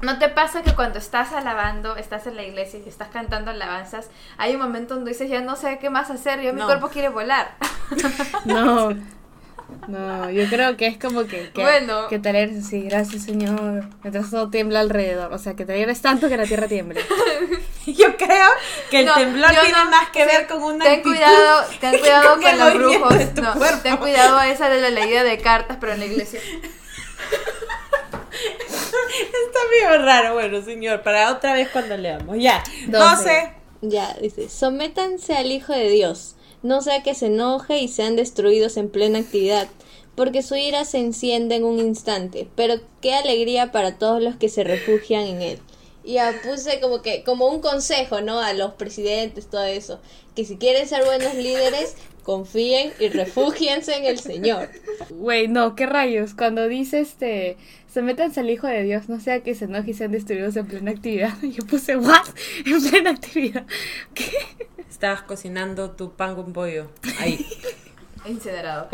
¿no 0.00 0.18
te 0.18 0.28
pasa 0.28 0.62
que 0.62 0.74
cuando 0.74 0.98
estás 0.98 1.32
alabando, 1.32 1.96
estás 1.96 2.26
en 2.26 2.34
la 2.36 2.42
iglesia 2.42 2.80
y 2.84 2.88
estás 2.88 3.08
cantando 3.08 3.50
alabanzas, 3.52 4.10
hay 4.36 4.54
un 4.54 4.60
momento 4.60 4.94
donde 4.96 5.12
dices, 5.12 5.30
ya 5.30 5.40
no 5.40 5.54
sé 5.56 5.78
qué 5.78 5.90
más 5.90 6.10
hacer, 6.10 6.40
ya 6.42 6.52
mi 6.52 6.60
No. 6.60 6.66
cuerpo 6.66 6.88
quiere 6.88 7.08
volar? 7.08 7.54
No. 8.44 8.90
No, 9.88 10.30
yo 10.30 10.46
creo 10.48 10.76
que 10.76 10.86
es 10.86 10.98
como 10.98 11.24
que. 11.24 11.50
que 11.50 11.62
Bueno. 11.62 12.08
Que 12.08 12.18
te 12.18 12.28
alegres 12.30 12.64
así, 12.64 12.82
gracias 12.82 13.24
Señor. 13.24 13.84
Mientras 14.02 14.30
todo 14.30 14.50
tiembla 14.50 14.80
alrededor. 14.80 15.32
O 15.32 15.38
sea, 15.38 15.54
que 15.54 15.64
te 15.64 15.72
alegres 15.72 16.00
tanto 16.00 16.28
que 16.28 16.36
la 16.36 16.44
tierra 16.44 16.68
tiemble. 16.68 17.00
Yo 17.86 18.16
creo 18.16 18.48
que 18.90 19.00
el 19.00 19.06
No, 19.06 19.14
temblor 19.14 19.50
tiene 19.50 19.84
no, 19.84 19.90
más 19.90 20.10
que 20.10 20.20
sí, 20.22 20.26
ver 20.26 20.46
con 20.46 20.62
una 20.62 20.84
ten 20.84 20.92
actitud 20.98 21.10
cuidado, 21.10 21.64
ten 21.80 21.98
cuidado 22.00 22.34
con 22.34 22.42
con, 22.42 22.58
los 22.58 22.74
brujos, 22.74 23.14
no, 23.42 23.54
cuerpo. 23.54 23.78
ten 23.82 23.96
cuidado 23.96 24.40
esa 24.42 24.68
de 24.68 24.80
la 24.80 24.90
leída 24.90 25.24
de 25.24 25.38
cartas, 25.38 25.78
pero 25.80 25.92
en 25.92 25.98
la 26.00 26.06
iglesia. 26.06 26.40
Está 28.32 29.58
medio 29.70 30.04
raro, 30.04 30.34
bueno, 30.34 30.62
señor, 30.62 31.02
para 31.02 31.30
otra 31.32 31.52
vez 31.54 31.68
cuando 31.70 31.96
leamos. 31.96 32.36
Ya. 32.38 32.62
Doce. 32.86 33.04
12. 33.04 33.52
Ya, 33.82 34.14
dice, 34.20 34.48
sométanse 34.48 35.36
al 35.36 35.50
Hijo 35.50 35.72
de 35.72 35.88
Dios, 35.90 36.36
no 36.62 36.82
sea 36.82 37.02
que 37.02 37.14
se 37.14 37.26
enoje 37.26 37.78
y 37.78 37.88
sean 37.88 38.16
destruidos 38.16 38.76
en 38.76 38.88
plena 38.88 39.20
actividad, 39.20 39.68
porque 40.14 40.42
su 40.42 40.56
ira 40.56 40.84
se 40.84 40.98
enciende 40.98 41.56
en 41.56 41.64
un 41.64 41.78
instante, 41.78 42.48
pero 42.54 42.74
qué 43.00 43.14
alegría 43.14 43.72
para 43.72 43.98
todos 43.98 44.22
los 44.22 44.36
que 44.36 44.48
se 44.48 44.64
refugian 44.64 45.24
en 45.24 45.42
él. 45.42 45.58
Y 46.04 46.14
ya 46.14 46.34
puse 46.42 46.80
como 46.80 47.00
que, 47.00 47.22
como 47.22 47.48
un 47.48 47.60
consejo, 47.60 48.20
¿no? 48.20 48.40
A 48.40 48.52
los 48.52 48.72
presidentes, 48.74 49.46
todo 49.46 49.64
eso, 49.64 50.00
que 50.34 50.44
si 50.44 50.56
quieren 50.56 50.88
ser 50.88 51.04
buenos 51.04 51.34
líderes, 51.34 51.96
confíen 52.22 52.92
y 52.98 53.08
refúgiense 53.08 53.96
en 53.96 54.04
el 54.06 54.18
Señor. 54.18 54.68
Güey, 55.10 55.48
no, 55.48 55.74
qué 55.74 55.86
rayos. 55.86 56.34
Cuando 56.34 56.68
dice 56.68 57.00
este. 57.00 57.56
Se 57.92 58.00
al 58.00 58.50
Hijo 58.50 58.66
de 58.66 58.84
Dios, 58.84 59.10
no 59.10 59.20
sea 59.20 59.42
que 59.42 59.54
se 59.54 59.66
enoje 59.66 59.90
y 59.90 59.94
sean 59.94 60.12
destruidos 60.12 60.56
en 60.56 60.66
plena 60.66 60.92
actividad. 60.92 61.34
Yo 61.42 61.66
puse, 61.66 61.96
¿what? 61.96 62.26
En 62.64 62.82
plena 62.88 63.10
actividad. 63.10 63.66
¿Qué? 64.14 64.30
Estabas 65.02 65.22
cocinando 65.22 65.90
tu 65.90 66.14
pan 66.14 66.36
con 66.36 66.52
pollo. 66.52 66.88
Ahí. 67.18 67.44
Incinerado. 68.24 68.88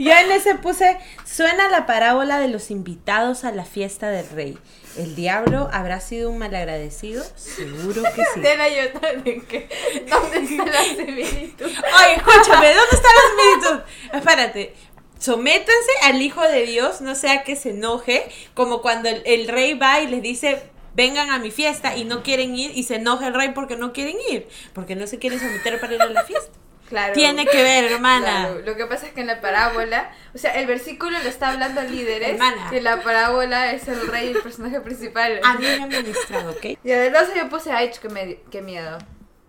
Yo 0.00 0.10
en 0.10 0.32
ese 0.32 0.56
puse, 0.56 0.98
suena 1.24 1.68
la 1.68 1.86
parábola 1.86 2.40
de 2.40 2.48
los 2.48 2.72
invitados 2.72 3.44
a 3.44 3.52
la 3.52 3.64
fiesta 3.64 4.10
del 4.10 4.28
rey. 4.30 4.58
¿El 4.96 5.14
diablo 5.14 5.68
habrá 5.72 6.00
sido 6.00 6.28
un 6.28 6.38
malagradecido? 6.38 7.22
Seguro 7.36 8.02
que 8.16 8.24
sí. 8.34 8.40
Yo 8.42 8.98
también 8.98 9.42
que. 9.42 9.68
¿Dónde 10.10 10.38
está 10.38 10.66
la 10.66 10.82
similitud? 10.82 11.66
Oye, 11.66 12.14
escúchame, 12.16 12.74
¿dónde 12.74 12.96
está 12.96 13.08
la 13.14 13.22
similitud? 13.30 13.80
Espérate. 14.12 14.74
Sométanse 15.20 15.92
al 16.02 16.20
Hijo 16.20 16.42
de 16.42 16.66
Dios, 16.66 17.00
no 17.00 17.14
sea 17.14 17.44
que 17.44 17.54
se 17.54 17.70
enoje, 17.70 18.28
como 18.54 18.82
cuando 18.82 19.08
el, 19.08 19.22
el 19.24 19.46
rey 19.46 19.74
va 19.74 20.00
y 20.00 20.08
les 20.08 20.20
dice, 20.20 20.68
vengan 20.94 21.30
a 21.30 21.38
mi 21.38 21.50
fiesta 21.50 21.96
y 21.96 22.04
no 22.04 22.22
quieren 22.22 22.54
ir 22.56 22.72
y 22.76 22.82
se 22.84 22.96
enoja 22.96 23.28
el 23.28 23.34
rey 23.34 23.50
porque 23.54 23.76
no 23.76 23.92
quieren 23.92 24.16
ir, 24.30 24.48
porque 24.72 24.96
no 24.96 25.06
se 25.06 25.18
quieren 25.18 25.38
someter 25.40 25.80
para 25.80 25.94
ir 25.94 26.02
a 26.02 26.06
la 26.06 26.24
fiesta. 26.24 26.52
Claro. 26.90 27.12
Tiene 27.12 27.46
que 27.46 27.62
ver, 27.62 27.84
hermana. 27.84 28.48
Claro, 28.48 28.60
Lo 28.66 28.74
que 28.74 28.84
pasa 28.84 29.06
es 29.06 29.12
que 29.12 29.20
en 29.20 29.28
la 29.28 29.40
parábola, 29.40 30.10
o 30.34 30.38
sea, 30.38 30.50
el 30.58 30.66
versículo 30.66 31.16
le 31.20 31.28
está 31.28 31.50
hablando 31.52 31.80
a 31.80 31.84
líderes, 31.84 32.30
Hermana. 32.30 32.68
que 32.68 32.80
la 32.80 33.00
parábola 33.04 33.70
es 33.72 33.86
el 33.86 34.08
rey, 34.08 34.30
el 34.30 34.42
personaje 34.42 34.80
principal. 34.80 35.38
A 35.44 35.54
mí 35.54 35.66
me 35.66 35.84
han 35.84 35.88
ministrado, 35.88 36.50
¿ok? 36.50 36.64
Y 36.84 36.90
además 36.90 37.28
yo 37.36 37.48
puse, 37.48 37.70
ay, 37.70 37.92
qué, 38.02 38.08
me- 38.08 38.40
qué 38.50 38.60
miedo. 38.60 38.98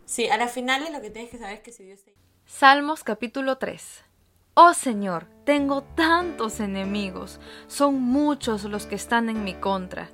Sí, 0.05 0.29
a 0.29 0.37
las 0.37 0.51
finales 0.51 0.91
lo 0.91 1.01
que 1.01 1.09
tienes 1.09 1.31
que 1.31 1.39
saber 1.39 1.55
es 1.55 1.61
que 1.61 1.71
si 1.71 1.83
Dios 1.83 2.03
te... 2.03 2.13
Salmos 2.45 3.03
capítulo 3.03 3.57
3 3.57 4.03
Oh 4.53 4.75
Señor, 4.75 5.25
tengo 5.43 5.81
tantos 5.81 6.59
enemigos, 6.59 7.39
son 7.65 7.99
muchos 7.99 8.65
los 8.65 8.85
que 8.85 8.93
están 8.93 9.29
en 9.29 9.43
mi 9.43 9.55
contra, 9.55 10.11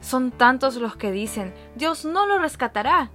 son 0.00 0.30
tantos 0.30 0.76
los 0.76 0.96
que 0.96 1.12
dicen, 1.12 1.54
Dios 1.76 2.04
no 2.04 2.26
lo 2.26 2.38
rescatará. 2.38 3.10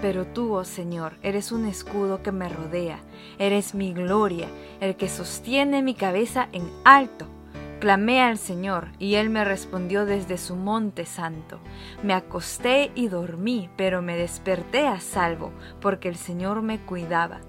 Pero 0.00 0.26
tú, 0.26 0.52
oh 0.54 0.64
Señor, 0.64 1.16
eres 1.22 1.52
un 1.52 1.64
escudo 1.66 2.22
que 2.22 2.32
me 2.32 2.48
rodea, 2.48 2.98
eres 3.38 3.74
mi 3.74 3.94
gloria, 3.94 4.48
el 4.80 4.96
que 4.96 5.08
sostiene 5.08 5.82
mi 5.82 5.94
cabeza 5.94 6.48
en 6.52 6.70
alto. 6.84 7.26
Clamé 7.80 8.22
al 8.22 8.38
Señor, 8.38 8.88
y 8.98 9.16
Él 9.16 9.28
me 9.28 9.44
respondió 9.44 10.06
desde 10.06 10.38
su 10.38 10.56
monte 10.56 11.04
santo. 11.04 11.60
Me 12.02 12.14
acosté 12.14 12.90
y 12.94 13.08
dormí, 13.08 13.68
pero 13.76 14.00
me 14.00 14.16
desperté 14.16 14.86
a 14.86 15.00
salvo, 15.00 15.52
porque 15.80 16.08
el 16.08 16.16
Señor 16.16 16.62
me 16.62 16.78
cuidaba. 16.78 17.40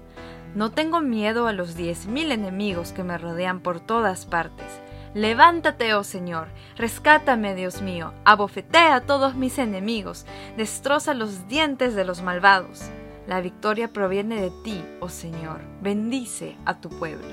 No 0.54 0.70
tengo 0.70 1.00
miedo 1.00 1.46
a 1.46 1.52
los 1.52 1.76
diez 1.76 2.06
mil 2.06 2.32
enemigos 2.32 2.92
que 2.92 3.04
me 3.04 3.18
rodean 3.18 3.60
por 3.60 3.80
todas 3.80 4.26
partes. 4.26 4.80
Levántate, 5.14 5.94
oh 5.94 6.04
Señor, 6.04 6.48
rescátame, 6.76 7.54
Dios 7.54 7.80
mío, 7.82 8.12
abofetea 8.24 8.96
a 8.96 9.00
todos 9.00 9.34
mis 9.34 9.58
enemigos, 9.58 10.26
destroza 10.56 11.14
los 11.14 11.48
dientes 11.48 11.94
de 11.94 12.04
los 12.04 12.22
malvados. 12.22 12.82
La 13.26 13.40
victoria 13.40 13.88
proviene 13.88 14.40
de 14.40 14.50
ti, 14.64 14.82
oh 15.00 15.08
Señor, 15.08 15.60
bendice 15.82 16.56
a 16.64 16.80
tu 16.80 16.88
pueblo. 16.88 17.26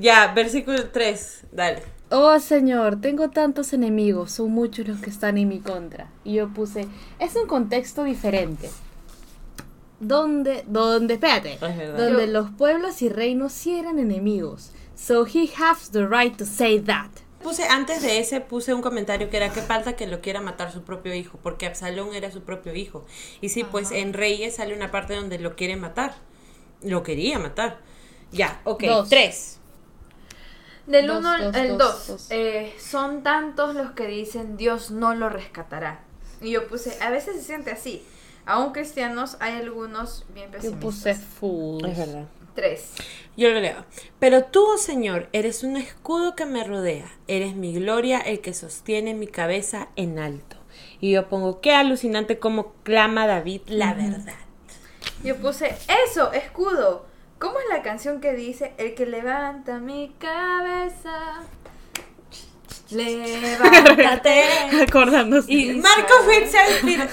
Ya, 0.00 0.32
versículo 0.34 0.88
3, 0.90 1.44
dale. 1.52 1.82
Oh 2.10 2.38
Señor, 2.40 3.00
tengo 3.00 3.30
tantos 3.30 3.72
enemigos, 3.72 4.32
son 4.32 4.50
muchos 4.52 4.86
los 4.88 5.00
que 5.00 5.10
están 5.10 5.38
en 5.38 5.48
mi 5.48 5.60
contra. 5.60 6.08
Y 6.24 6.34
yo 6.34 6.48
puse, 6.48 6.86
es 7.18 7.36
un 7.36 7.46
contexto 7.46 8.04
diferente. 8.04 8.70
Donde, 9.98 10.62
donde, 10.66 11.14
espérate, 11.14 11.58
donde 11.96 12.26
Yo- 12.26 12.32
los 12.32 12.50
pueblos 12.50 13.00
y 13.00 13.08
reinos 13.08 13.52
sí 13.52 13.78
eran 13.78 13.98
enemigos. 13.98 14.72
So 14.96 15.24
he 15.26 15.48
has 15.58 15.90
the 15.90 16.06
right 16.08 16.36
to 16.38 16.44
say 16.46 16.80
that. 16.80 17.10
Puse, 17.42 17.62
antes 17.68 18.02
de 18.02 18.18
ese, 18.18 18.40
puse 18.40 18.74
un 18.74 18.82
comentario 18.82 19.30
que 19.30 19.36
era 19.36 19.50
que 19.52 19.60
falta 19.62 19.94
que 19.94 20.06
lo 20.08 20.20
quiera 20.20 20.40
matar 20.40 20.72
su 20.72 20.82
propio 20.82 21.14
hijo, 21.14 21.38
porque 21.42 21.66
Absalón 21.66 22.14
era 22.14 22.32
su 22.32 22.40
propio 22.42 22.74
hijo. 22.74 23.04
Y 23.40 23.50
sí, 23.50 23.62
pues 23.62 23.92
en 23.92 24.14
Reyes 24.14 24.56
sale 24.56 24.74
una 24.74 24.90
parte 24.90 25.14
donde 25.14 25.38
lo 25.38 25.54
quiere 25.54 25.76
matar. 25.76 26.14
Lo 26.82 27.02
quería 27.02 27.38
matar. 27.38 27.78
Ya, 28.32 28.60
ok. 28.64 28.84
Dos. 28.84 29.08
Tres. 29.08 29.58
Del 30.86 31.06
Dos, 31.08 31.18
1 31.18 31.28
al 31.30 31.42
dos, 31.52 31.56
el 31.56 31.78
dos, 31.78 32.06
2, 32.08 32.28
dos. 32.28 32.28
son 32.82 33.22
tantos 33.22 33.74
los 33.74 33.90
que 33.92 34.06
dicen 34.06 34.56
Dios 34.56 34.90
no 34.90 35.14
lo 35.14 35.28
rescatará. 35.28 36.00
Y 36.40 36.52
yo 36.52 36.66
puse, 36.68 36.96
a 37.02 37.10
veces 37.10 37.36
se 37.36 37.42
siente 37.42 37.70
así. 37.70 38.02
Aún 38.44 38.72
cristianos, 38.72 39.36
hay 39.40 39.54
algunos 39.54 40.24
bien 40.32 40.46
Yo 40.46 40.52
pesimistas. 40.52 40.80
puse 40.84 41.14
full. 41.14 41.82
verdad. 41.82 42.26
3. 42.56 42.92
Yo 43.36 43.50
lo 43.50 43.60
leo. 43.60 43.84
Pero 44.18 44.44
tú, 44.44 44.66
oh 44.74 44.78
Señor, 44.78 45.28
eres 45.32 45.62
un 45.62 45.76
escudo 45.76 46.34
que 46.34 46.46
me 46.46 46.64
rodea. 46.64 47.06
Eres 47.28 47.54
mi 47.54 47.74
gloria, 47.74 48.18
el 48.18 48.40
que 48.40 48.54
sostiene 48.54 49.14
mi 49.14 49.28
cabeza 49.28 49.88
en 49.94 50.18
alto. 50.18 50.56
Y 51.00 51.12
yo 51.12 51.28
pongo, 51.28 51.60
qué 51.60 51.72
alucinante 51.72 52.38
como 52.38 52.72
clama 52.82 53.26
David 53.26 53.60
la 53.66 53.94
verdad. 53.94 54.34
Yo 55.22 55.36
puse, 55.36 55.76
eso, 56.08 56.32
escudo. 56.32 57.06
¿Cómo 57.38 57.58
es 57.60 57.66
la 57.68 57.82
canción 57.82 58.20
que 58.20 58.32
dice, 58.32 58.72
el 58.78 58.94
que 58.94 59.04
levanta 59.04 59.78
mi 59.78 60.14
cabeza? 60.18 61.42
Levántate. 62.90 64.44
Acordándose. 64.88 65.52
Y 65.52 65.74
Marco 65.74 66.14
Witt 66.26 66.46
se 66.46 66.58
ha 66.58 66.70
inspirado. 66.70 67.10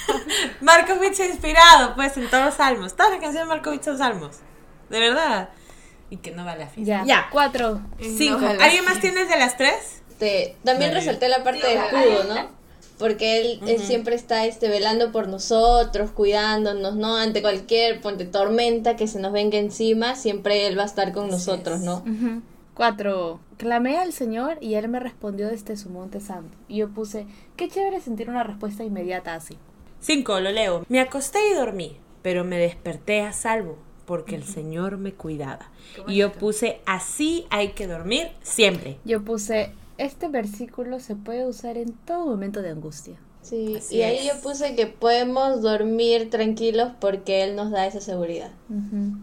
Marco 0.60 0.94
Witt 0.94 1.14
se 1.14 1.22
ha 1.24 1.26
inspirado, 1.26 1.94
pues, 1.94 2.16
en 2.16 2.28
todos 2.28 2.46
los 2.46 2.54
salmos. 2.54 2.96
Todas 2.96 3.12
las 3.12 3.20
canciones 3.20 3.48
de 3.48 3.54
Marco 3.54 3.70
Witt 3.70 3.84
son 3.84 3.98
salmos. 3.98 4.40
De 4.92 5.00
verdad. 5.00 5.48
Y 6.10 6.18
que 6.18 6.30
no 6.30 6.44
va 6.44 6.52
a 6.52 6.56
la 6.56 6.68
fiesta. 6.68 7.02
Ya, 7.04 7.28
cuatro. 7.32 7.80
Cinco. 7.98 8.40
No. 8.40 8.48
¿Alguien 8.48 8.84
más 8.84 9.00
tiene 9.00 9.24
de 9.24 9.38
las 9.38 9.56
tres? 9.56 10.02
Este, 10.10 10.54
también 10.62 10.94
resalté 10.94 11.28
la 11.28 11.42
parte 11.42 11.66
del 11.66 11.78
escudo, 11.78 12.24
¿no? 12.32 12.62
Porque 12.98 13.40
él, 13.40 13.60
él 13.66 13.80
siempre 13.80 14.14
está 14.14 14.46
este, 14.46 14.68
velando 14.68 15.10
por 15.10 15.26
nosotros, 15.26 16.12
cuidándonos, 16.12 16.94
¿no? 16.94 17.16
Ante 17.16 17.42
cualquier 17.42 18.00
ponte, 18.00 18.26
tormenta 18.26 18.94
que 18.94 19.08
se 19.08 19.18
nos 19.18 19.32
venga 19.32 19.58
encima, 19.58 20.14
siempre 20.14 20.68
él 20.68 20.78
va 20.78 20.84
a 20.84 20.86
estar 20.86 21.12
con 21.12 21.28
nosotros, 21.28 21.80
¿no? 21.80 22.04
Ujú. 22.06 22.42
Cuatro. 22.74 23.40
Clamé 23.56 23.98
al 23.98 24.12
Señor 24.12 24.58
y 24.60 24.74
Él 24.74 24.88
me 24.88 25.00
respondió 25.00 25.48
desde 25.48 25.76
su 25.76 25.90
monte 25.90 26.20
santo. 26.20 26.56
Y 26.68 26.78
yo 26.78 26.90
puse, 26.90 27.26
qué 27.56 27.68
chévere 27.68 28.00
sentir 28.00 28.30
una 28.30 28.44
respuesta 28.44 28.84
inmediata 28.84 29.34
así. 29.34 29.58
Cinco, 30.00 30.40
lo 30.40 30.52
leo. 30.52 30.84
Me 30.88 31.00
acosté 31.00 31.38
y 31.50 31.54
dormí, 31.54 31.98
pero 32.22 32.44
me 32.44 32.58
desperté 32.58 33.22
a 33.22 33.32
salvo, 33.32 33.78
porque 34.06 34.34
el 34.36 34.44
Señor 34.44 34.98
me 34.98 35.12
cuidaba. 35.12 35.70
Y 36.06 36.16
yo 36.16 36.32
puse, 36.32 36.80
así 36.86 37.46
hay 37.50 37.72
que 37.72 37.86
dormir 37.86 38.28
siempre. 38.42 38.98
Yo 39.04 39.22
puse, 39.22 39.72
este 39.98 40.28
versículo 40.28 41.00
se 41.00 41.16
puede 41.16 41.46
usar 41.46 41.76
en 41.76 41.92
todo 41.92 42.26
momento 42.26 42.62
de 42.62 42.70
angustia. 42.70 43.16
Sí, 43.42 43.74
Así 43.76 43.96
y 43.96 44.02
ahí 44.02 44.18
es. 44.28 44.34
yo 44.36 44.40
puse 44.40 44.76
que 44.76 44.86
podemos 44.86 45.62
dormir 45.62 46.30
tranquilos 46.30 46.92
porque 47.00 47.42
él 47.42 47.56
nos 47.56 47.72
da 47.72 47.88
esa 47.88 48.00
seguridad. 48.00 48.52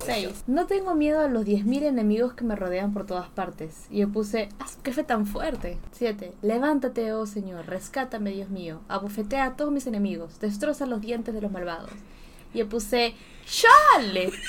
Seis. 0.03 0.43
No 0.45 0.67
tengo 0.67 0.93
miedo 0.93 1.21
a 1.21 1.29
los 1.29 1.45
10.000 1.45 1.83
enemigos 1.83 2.33
que 2.33 2.43
me 2.43 2.57
rodean 2.57 2.91
por 2.91 3.05
todas 3.05 3.29
partes. 3.29 3.85
Y 3.89 3.99
yo 3.99 4.09
puse, 4.09 4.49
¡ah, 4.59 4.65
qué 4.83 4.91
fe 4.91 5.05
tan 5.05 5.25
fuerte! 5.25 5.77
Siete. 5.93 6.33
Levántate, 6.41 7.13
oh 7.13 7.25
Señor, 7.25 7.65
rescátame, 7.67 8.31
Dios 8.31 8.49
mío. 8.49 8.81
Abofetea 8.89 9.45
a 9.45 9.55
todos 9.55 9.71
mis 9.71 9.87
enemigos, 9.87 10.37
destroza 10.41 10.85
los 10.85 10.99
dientes 10.99 11.33
de 11.33 11.39
los 11.41 11.51
malvados. 11.51 11.89
Y 12.53 12.59
yo 12.59 12.69
puse, 12.69 13.15
¡chale! 13.45 14.31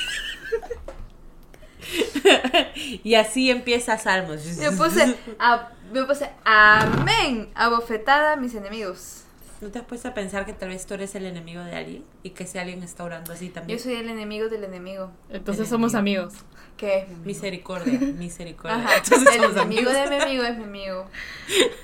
Y 3.02 3.14
así 3.14 3.50
empieza 3.50 3.98
Salmos. 3.98 4.44
Yo 4.58 4.76
puse, 4.76 5.16
a- 5.38 5.70
yo 5.92 6.06
puse, 6.06 6.30
amén, 6.44 7.50
abofetada 7.54 8.34
a 8.34 8.36
mis 8.36 8.54
enemigos. 8.54 9.24
¿No 9.60 9.70
te 9.70 9.78
has 9.78 9.84
puesto 9.84 10.08
a 10.08 10.14
pensar 10.14 10.46
que 10.46 10.52
tal 10.54 10.70
vez 10.70 10.86
tú 10.86 10.94
eres 10.94 11.14
el 11.14 11.26
enemigo 11.26 11.62
de 11.62 11.74
alguien? 11.76 12.04
Y 12.22 12.30
que 12.30 12.46
si 12.46 12.58
alguien 12.58 12.82
está 12.82 13.04
orando 13.04 13.32
así 13.32 13.48
Yo 13.48 13.52
también. 13.54 13.78
soy 13.78 13.94
el 13.94 14.08
enemigo 14.08 14.48
del 14.48 14.64
enemigo. 14.64 15.10
Entonces 15.28 15.64
El 15.64 15.70
somos 15.70 15.92
enemigo. 15.94 16.22
amigos. 16.24 16.40
¿Qué? 16.78 17.06
Misericordia, 17.24 17.98
misericordia. 18.16 18.78
Ajá, 18.78 18.96
Entonces 18.96 19.28
el 19.36 19.44
enemigo 19.44 19.60
amigos. 19.90 19.92
de 19.94 20.06
mi 20.08 20.16
amigo 20.22 20.44
es 20.44 20.56
mi 20.58 20.64
amigo. 20.64 21.06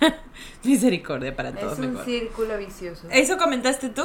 Misericordia 0.65 1.37
para 1.37 1.53
todos 1.53 1.75
Es 1.75 1.79
un 1.81 1.91
mejor. 1.93 2.05
círculo 2.07 2.57
vicioso. 2.59 3.09
¿Eso 3.11 3.37
comentaste 3.37 3.91
tú? 3.91 4.05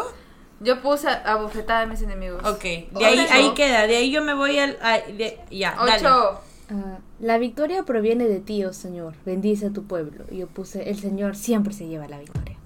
Yo 0.63 0.81
puse 0.81 1.09
abofetada 1.09 1.81
a 1.81 1.85
mis 1.87 2.01
enemigos. 2.01 2.43
Ok, 2.45 2.61
de 2.63 3.05
ahí, 3.05 3.19
Ocho. 3.19 3.33
ahí 3.33 3.53
queda, 3.55 3.87
de 3.87 3.97
ahí 3.97 4.11
yo 4.11 4.21
me 4.21 4.33
voy 4.33 4.59
al... 4.59 4.77
a- 4.81 4.99
de- 4.99 5.39
ya, 5.49 5.75
dale. 5.75 5.93
Ocho. 6.07 6.39
Ah, 6.69 6.99
la 7.19 7.37
victoria 7.37 7.83
proviene 7.83 8.27
de 8.27 8.39
ti, 8.39 8.63
oh 8.63 8.71
Señor. 8.73 9.13
Bendice 9.25 9.67
a 9.67 9.69
tu 9.71 9.83
pueblo. 9.85 10.23
Y 10.31 10.37
yo 10.37 10.47
puse, 10.47 10.89
el 10.89 10.99
Señor 10.99 11.35
siempre 11.35 11.73
se 11.73 11.87
lleva 11.87 12.07
la 12.07 12.19
victoria. 12.19 12.57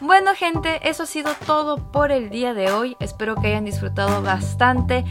Bueno 0.00 0.34
gente, 0.36 0.88
eso 0.88 1.02
ha 1.02 1.06
sido 1.06 1.32
todo 1.46 1.90
por 1.92 2.12
el 2.12 2.30
día 2.30 2.54
de 2.54 2.70
hoy. 2.70 2.96
Espero 3.00 3.34
que 3.34 3.48
hayan 3.48 3.64
disfrutado 3.64 4.22
bastante. 4.22 5.04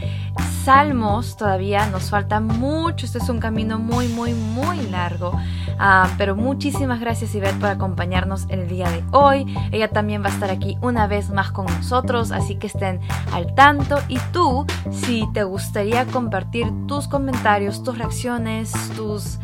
Salmos, 0.68 1.38
todavía 1.38 1.86
nos 1.86 2.10
falta 2.10 2.40
mucho. 2.40 3.06
Este 3.06 3.16
es 3.16 3.30
un 3.30 3.40
camino 3.40 3.78
muy, 3.78 4.06
muy, 4.08 4.34
muy 4.34 4.76
largo. 4.88 5.32
Ah, 5.78 6.10
pero 6.18 6.36
muchísimas 6.36 7.00
gracias 7.00 7.34
Ivette 7.34 7.58
por 7.58 7.70
acompañarnos 7.70 8.44
el 8.50 8.68
día 8.68 8.90
de 8.90 9.02
hoy. 9.12 9.46
Ella 9.72 9.88
también 9.88 10.22
va 10.22 10.26
a 10.26 10.32
estar 10.32 10.50
aquí 10.50 10.76
una 10.82 11.06
vez 11.06 11.30
más 11.30 11.52
con 11.52 11.64
nosotros, 11.64 12.32
así 12.32 12.56
que 12.56 12.66
estén 12.66 13.00
al 13.32 13.54
tanto. 13.54 13.96
Y 14.08 14.18
tú, 14.30 14.66
si 14.90 15.26
te 15.32 15.42
gustaría 15.42 16.04
compartir 16.04 16.70
tus 16.86 17.08
comentarios, 17.08 17.82
tus 17.82 17.96
reacciones, 17.96 18.70
tus 18.94 19.38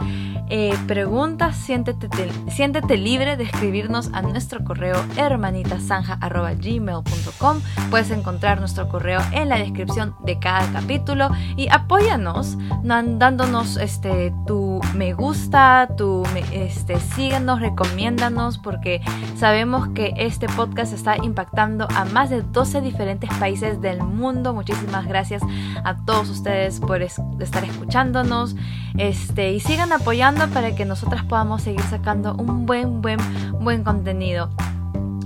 eh, 0.50 0.76
preguntas, 0.86 1.56
siéntete, 1.56 2.06
siéntete 2.50 2.98
libre 2.98 3.38
de 3.38 3.44
escribirnos 3.44 4.10
a 4.12 4.20
nuestro 4.20 4.62
correo 4.62 5.02
hermanitasanja.gmail.com 5.16 7.60
Puedes 7.90 8.10
encontrar 8.10 8.60
nuestro 8.60 8.86
correo 8.88 9.20
en 9.32 9.48
la 9.48 9.56
descripción 9.56 10.14
de 10.24 10.38
cada 10.38 10.70
capítulo. 10.70 11.13
Y 11.56 11.68
apóyanos 11.70 12.56
dándonos 12.82 13.76
este 13.76 14.32
tu 14.46 14.80
me 14.94 15.12
gusta, 15.14 15.88
tu 15.96 16.24
este 16.52 16.98
síguenos, 17.00 17.60
recomiéndanos 17.60 18.58
porque 18.58 19.00
sabemos 19.36 19.88
que 19.94 20.14
este 20.16 20.46
podcast 20.48 20.92
está 20.92 21.16
impactando 21.16 21.86
a 21.94 22.04
más 22.06 22.30
de 22.30 22.42
12 22.42 22.80
diferentes 22.80 23.30
países 23.38 23.80
del 23.80 24.02
mundo. 24.02 24.54
Muchísimas 24.54 25.06
gracias 25.06 25.42
a 25.84 25.96
todos 26.04 26.28
ustedes 26.30 26.80
por 26.80 27.02
estar 27.02 27.64
escuchándonos. 27.64 28.56
Este 28.96 29.52
y 29.52 29.60
sigan 29.60 29.92
apoyando 29.92 30.48
para 30.48 30.74
que 30.74 30.84
nosotras 30.84 31.24
podamos 31.24 31.62
seguir 31.62 31.82
sacando 31.82 32.34
un 32.34 32.66
buen 32.66 33.02
buen 33.02 33.18
buen 33.60 33.84
contenido. 33.84 34.50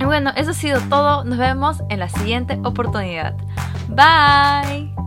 Y 0.01 0.05
bueno, 0.05 0.31
eso 0.37 0.51
ha 0.51 0.55
sido 0.55 0.81
todo. 0.89 1.25
Nos 1.25 1.39
vemos 1.39 1.83
en 1.89 1.99
la 1.99 2.09
siguiente 2.09 2.59
oportunidad. 2.65 3.35
Bye. 3.89 4.98